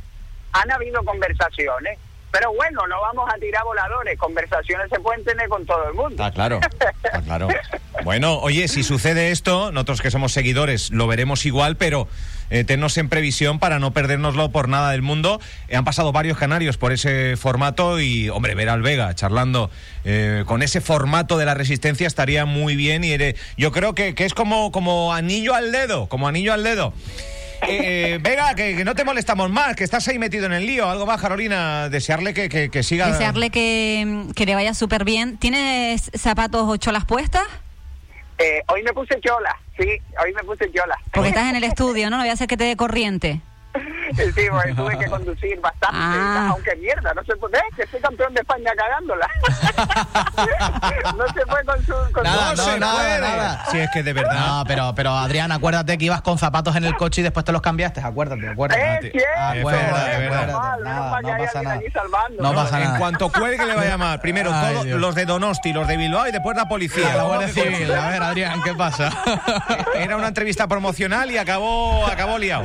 Han 0.52 0.70
habido 0.72 1.04
conversaciones, 1.04 1.98
pero 2.34 2.52
bueno, 2.52 2.80
no 2.88 3.00
vamos 3.00 3.30
a 3.32 3.38
tirar 3.38 3.62
voladores. 3.64 4.18
Conversaciones 4.18 4.88
se 4.90 4.98
pueden 4.98 5.24
tener 5.24 5.48
con 5.48 5.64
todo 5.64 5.86
el 5.88 5.94
mundo. 5.94 6.10
Está 6.10 6.32
claro, 6.32 6.58
está 7.04 7.22
claro. 7.22 7.48
Bueno, 8.02 8.38
oye, 8.40 8.66
si 8.66 8.82
sucede 8.82 9.30
esto, 9.30 9.70
nosotros 9.70 10.02
que 10.02 10.10
somos 10.10 10.32
seguidores 10.32 10.90
lo 10.90 11.06
veremos 11.06 11.46
igual, 11.46 11.76
pero 11.76 12.08
eh, 12.50 12.64
tennos 12.64 12.98
en 12.98 13.08
previsión 13.08 13.60
para 13.60 13.78
no 13.78 13.92
perdérnoslo 13.92 14.50
por 14.50 14.68
nada 14.68 14.90
del 14.90 15.00
mundo. 15.00 15.40
Eh, 15.68 15.76
han 15.76 15.84
pasado 15.84 16.10
varios 16.10 16.36
canarios 16.36 16.76
por 16.76 16.92
ese 16.92 17.36
formato 17.36 18.00
y, 18.00 18.28
hombre, 18.30 18.56
ver 18.56 18.68
al 18.68 18.82
Vega 18.82 19.14
charlando 19.14 19.70
eh, 20.04 20.42
con 20.46 20.62
ese 20.62 20.80
formato 20.80 21.38
de 21.38 21.46
la 21.46 21.54
resistencia 21.54 22.06
estaría 22.08 22.44
muy 22.44 22.74
bien 22.74 23.04
y 23.04 23.12
ere- 23.12 23.36
yo 23.56 23.70
creo 23.70 23.94
que, 23.94 24.14
que 24.16 24.24
es 24.24 24.34
como, 24.34 24.72
como 24.72 25.14
anillo 25.14 25.54
al 25.54 25.70
dedo, 25.70 26.08
como 26.08 26.26
anillo 26.26 26.52
al 26.52 26.64
dedo. 26.64 26.92
Eh, 27.68 28.14
eh, 28.14 28.18
Vega, 28.22 28.54
que, 28.54 28.76
que 28.76 28.84
no 28.84 28.94
te 28.94 29.04
molestamos 29.04 29.50
más, 29.50 29.74
que 29.76 29.84
estás 29.84 30.06
ahí 30.08 30.18
metido 30.18 30.46
en 30.46 30.52
el 30.52 30.66
lío. 30.66 30.88
Algo 30.88 31.06
más, 31.06 31.20
Carolina, 31.20 31.88
desearle 31.88 32.34
que, 32.34 32.48
que- 32.48 32.70
que 32.70 32.82
siga. 32.82 33.06
Desearle 33.10 33.50
que, 33.50 34.26
que 34.34 34.46
le 34.46 34.54
vaya 34.54 34.74
súper 34.74 35.04
bien. 35.04 35.36
¿Tienes 35.38 36.10
zapatos 36.14 36.62
o 36.66 36.76
cholas 36.76 37.04
puestas? 37.04 37.44
Eh, 38.38 38.62
hoy 38.68 38.82
me 38.82 38.92
puse 38.92 39.20
chola, 39.20 39.56
sí, 39.78 39.84
hoy 40.22 40.32
me 40.34 40.42
puse 40.42 40.70
chola. 40.72 40.96
Porque 41.12 41.28
estás 41.28 41.48
en 41.50 41.56
el 41.56 41.64
estudio, 41.64 42.10
¿no? 42.10 42.16
No 42.16 42.22
voy 42.24 42.30
a 42.30 42.32
hacer 42.32 42.48
que 42.48 42.56
te 42.56 42.64
dé 42.64 42.76
corriente. 42.76 43.40
Sí, 44.14 44.46
porque 44.50 44.74
tuve 44.74 44.98
que 44.98 45.06
conducir 45.06 45.60
bastante, 45.60 45.96
Ah. 45.98 46.48
aunque 46.52 46.76
mierda, 46.76 47.12
no 47.14 47.22
se 47.24 47.34
puede, 47.36 47.58
que 47.76 47.86
soy 47.88 48.00
campeón 48.00 48.32
de 48.34 48.40
España 48.42 48.70
cagándola. 48.76 49.28
no 51.16 51.26
se 51.32 51.40
fue 51.46 51.64
con 51.64 51.84
su... 51.84 52.12
Con 52.12 52.22
Nada, 52.22 52.50
su- 52.50 52.56
no, 52.56 52.64
se 52.72 52.78
nada, 52.80 52.94
puede. 52.94 53.20
nada. 53.20 53.64
Si 53.70 53.78
es 53.78 53.90
que 53.90 54.02
de 54.02 54.12
verdad. 54.12 54.34
No, 54.58 54.64
pero, 54.66 54.92
pero 54.94 55.10
Adrián, 55.12 55.50
acuérdate 55.52 55.98
que 55.98 56.04
ibas 56.04 56.22
con 56.22 56.38
zapatos 56.38 56.76
en 56.76 56.84
el 56.84 56.94
coche 56.96 57.20
y 57.20 57.24
después 57.24 57.44
te 57.44 57.52
los 57.52 57.62
cambiaste. 57.62 58.00
Acuérdate, 58.00 58.48
acuérdate. 58.48 59.08
Eh, 59.08 59.10
cierto, 59.10 59.58
Acuérdate, 59.60 60.24
es 60.26 60.30
mal, 60.30 61.24
que 61.24 61.30
hay 61.32 61.46
alguien 61.54 61.66
aquí 61.68 61.90
salvando, 61.92 62.42
No 62.42 62.52
¿no? 62.52 62.54
pasa 62.54 62.78
en 62.78 62.84
nada. 62.84 62.98
cuanto 62.98 63.32
cuelgue 63.32 63.66
le 63.66 63.74
va 63.74 63.82
a 63.82 63.86
llamar. 63.86 64.20
Primero 64.20 64.50
Ay, 64.54 64.72
todos 64.74 64.84
Dios. 64.84 65.00
los 65.00 65.14
de 65.14 65.24
Donosti, 65.24 65.72
los 65.72 65.88
de 65.88 65.96
Bilbao 65.96 66.26
y 66.28 66.32
después 66.32 66.56
la 66.56 66.66
policía. 66.68 67.12
A 67.12 67.16
la 67.16 67.22
Guardia 67.24 67.48
Civil. 67.48 67.92
A 67.92 68.08
ver, 68.10 68.22
Adrián, 68.22 68.62
¿qué 68.62 68.74
pasa? 68.74 69.10
Era 69.94 70.16
una 70.16 70.28
entrevista 70.28 70.68
promocional 70.68 71.30
y 71.30 71.38
acabó, 71.38 72.06
acabó 72.06 72.38
liado. 72.38 72.64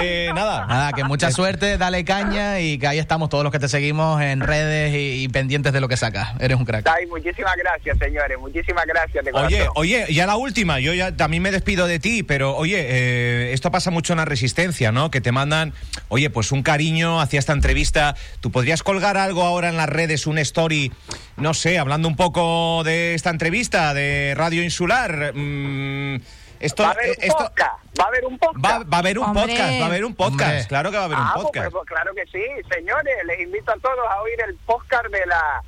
Eh, 0.00 0.30
nada. 0.34 0.41
Nada, 0.68 0.92
que 0.92 1.04
mucha 1.04 1.30
suerte, 1.30 1.78
dale 1.78 2.04
caña 2.04 2.60
y 2.60 2.78
que 2.78 2.86
ahí 2.86 2.98
estamos 2.98 3.28
todos 3.28 3.44
los 3.44 3.52
que 3.52 3.58
te 3.58 3.68
seguimos 3.68 4.20
en 4.22 4.40
redes 4.40 4.94
y, 4.94 5.24
y 5.24 5.28
pendientes 5.28 5.72
de 5.72 5.80
lo 5.80 5.88
que 5.88 5.96
sacas. 5.96 6.30
Eres 6.40 6.56
un 6.58 6.64
crack. 6.64 6.86
Ay, 6.88 7.06
muchísimas 7.06 7.54
gracias, 7.56 7.98
señores, 7.98 8.38
muchísimas 8.38 8.84
gracias 8.86 9.24
de 9.24 9.30
Oye, 9.32 9.58
corazón. 9.58 9.72
oye, 9.76 10.06
ya 10.10 10.26
la 10.26 10.36
última, 10.36 10.80
yo 10.80 10.94
ya 10.94 11.16
también 11.16 11.42
me 11.42 11.50
despido 11.50 11.86
de 11.86 11.98
ti, 11.98 12.22
pero 12.22 12.56
oye, 12.56 12.78
eh, 12.78 13.52
esto 13.52 13.70
pasa 13.70 13.90
mucho 13.90 14.12
en 14.12 14.18
la 14.18 14.24
resistencia, 14.24 14.92
¿no? 14.92 15.10
Que 15.10 15.20
te 15.20 15.32
mandan, 15.32 15.72
oye, 16.08 16.30
pues 16.30 16.52
un 16.52 16.62
cariño 16.62 17.20
hacia 17.20 17.38
esta 17.38 17.52
entrevista. 17.52 18.14
¿Tú 18.40 18.50
podrías 18.50 18.82
colgar 18.82 19.16
algo 19.16 19.42
ahora 19.42 19.68
en 19.68 19.76
las 19.76 19.88
redes, 19.88 20.26
un 20.26 20.38
story, 20.38 20.92
no 21.36 21.54
sé, 21.54 21.78
hablando 21.78 22.08
un 22.08 22.16
poco 22.16 22.82
de 22.84 23.14
esta 23.14 23.30
entrevista 23.30 23.94
de 23.94 24.34
Radio 24.36 24.62
Insular? 24.62 25.32
Mm, 25.34 26.20
esto, 26.62 26.82
va 26.82 26.88
a 26.88 26.92
haber 26.92 27.10
un 27.10 27.12
eh, 27.12 27.18
esto 27.26 27.36
podcast, 27.38 27.84
va 28.00 28.04
a 28.04 28.08
haber 28.08 28.24
un 28.24 28.38
podcast. 28.38 28.64
va, 28.64 28.78
va 28.84 28.96
a 28.96 28.98
haber 29.00 29.18
un 29.18 29.24
Hombre. 29.24 29.42
podcast, 29.42 29.80
va 29.80 29.82
a 29.84 29.86
haber 29.86 30.04
un 30.04 30.14
podcast, 30.14 30.50
Hombre. 30.50 30.66
claro 30.68 30.90
que 30.90 30.96
va 30.96 31.02
a 31.02 31.06
haber 31.06 31.18
un 31.18 31.24
Ah, 31.24 31.30
pues, 31.34 31.44
podcast. 31.46 31.72
pues, 31.72 31.84
claro 31.86 32.14
que 32.14 32.26
sí, 32.26 32.44
señores, 32.74 33.14
les 33.26 33.40
invito 33.40 33.72
a 33.72 33.76
todos 33.76 33.98
a 34.10 34.22
oír 34.22 34.40
el 34.48 34.54
podcast 34.66 35.06
de 35.06 35.26
la 35.26 35.62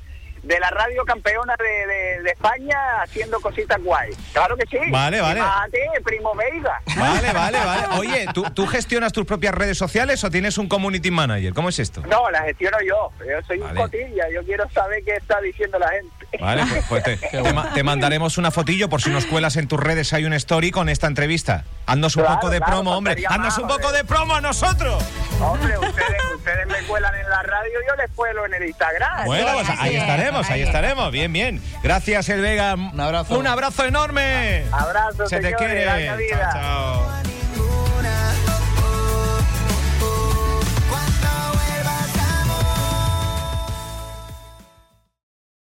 de 0.45 0.59
la 0.59 0.69
radio 0.69 1.03
campeona 1.05 1.55
de, 1.57 1.65
de- 1.65 2.23
de 2.23 2.29
España 2.31 2.77
haciendo 3.03 3.39
cositas 3.41 3.81
guay. 3.83 4.11
Claro 4.33 4.55
que 4.55 4.65
sí. 4.67 4.77
Vale, 4.91 5.19
vale. 5.21 5.41
Ti, 5.71 5.79
primo 6.03 6.33
Veiga. 6.35 6.81
Vale, 6.95 7.31
vale, 7.33 7.57
vale. 7.65 7.83
Oye, 7.99 8.27
¿tú, 8.33 8.43
¿tú 8.53 8.65
gestionas 8.67 9.11
tus 9.11 9.25
propias 9.25 9.53
redes 9.55 9.77
sociales 9.77 10.23
o 10.23 10.29
tienes 10.29 10.57
un 10.57 10.67
community 10.67 11.11
manager? 11.11 11.53
¿Cómo 11.53 11.69
es 11.69 11.79
esto? 11.79 12.01
No, 12.07 12.29
la 12.29 12.43
gestiono 12.43 12.77
yo. 12.87 13.11
Yo 13.19 13.41
soy 13.47 13.57
Vale. 13.59 13.73
un 13.73 13.85
cotilla. 13.85 14.25
Yo 14.33 14.43
quiero 14.43 14.69
saber 14.71 15.03
qué 15.03 15.15
está 15.15 15.39
diciendo 15.41 15.77
la 15.79 15.89
gente. 15.89 16.09
Vale, 16.39 16.63
pues, 16.69 16.85
pues 16.89 17.03
te, 17.03 17.17
te 17.41 17.53
ma- 17.53 17.73
te 17.73 17.83
mandaremos 17.83 18.37
una 18.37 18.51
fotillo 18.51 18.89
por 18.89 19.01
si 19.01 19.09
nos 19.09 19.25
cuelas 19.25 19.55
en 19.57 19.67
tus 19.67 19.79
redes. 19.79 20.13
Hay 20.13 20.25
una 20.25 20.35
story 20.35 20.71
con 20.71 20.89
esta 20.89 21.07
entrevista. 21.07 21.63
Haznos 21.87 22.15
un 22.15 22.23
Claro, 22.23 22.39
poco 22.39 22.49
de 22.51 22.57
claro, 22.57 22.73
promo, 22.73 22.97
hombre. 22.97 23.23
Haznos 23.27 23.57
un 23.57 23.67
poco 23.67 23.91
de 23.91 24.03
promo 24.03 24.35
a 24.35 24.41
nosotros. 24.41 25.03
Hombre, 25.39 25.77
ustedes, 25.77 26.23
ustedes 26.35 26.67
me 26.67 26.79
cuelan 26.87 27.13
en 27.15 27.29
la 27.29 27.43
radio, 27.43 27.79
yo 27.87 27.95
les 27.95 28.09
cuelo 28.11 28.45
en 28.45 28.53
el 28.55 28.65
Instagram. 28.67 29.25
Bueno, 29.25 29.47
pues 29.53 29.69
ahí 29.79 29.95
es, 29.95 30.03
estaremos, 30.41 30.49
ahí 30.49 30.53
ahí 30.55 30.61
es. 30.61 30.67
estaremos. 30.67 31.11
Bien, 31.11 31.31
bien. 31.33 31.61
Gracias, 31.83 32.29
El 32.29 32.41
Vega. 32.41 32.73
Un 32.75 32.99
abrazo. 32.99 33.37
Un 33.39 33.47
abrazo 33.47 33.85
enorme. 33.85 34.63
Abrazo, 34.71 35.27
Se 35.27 35.37
te 35.37 35.43
señores, 35.49 35.55
quiere. 35.57 35.85
larga 35.85 36.15
vida. 36.15 36.49
Chao, 36.51 36.61
chao. 37.03 37.24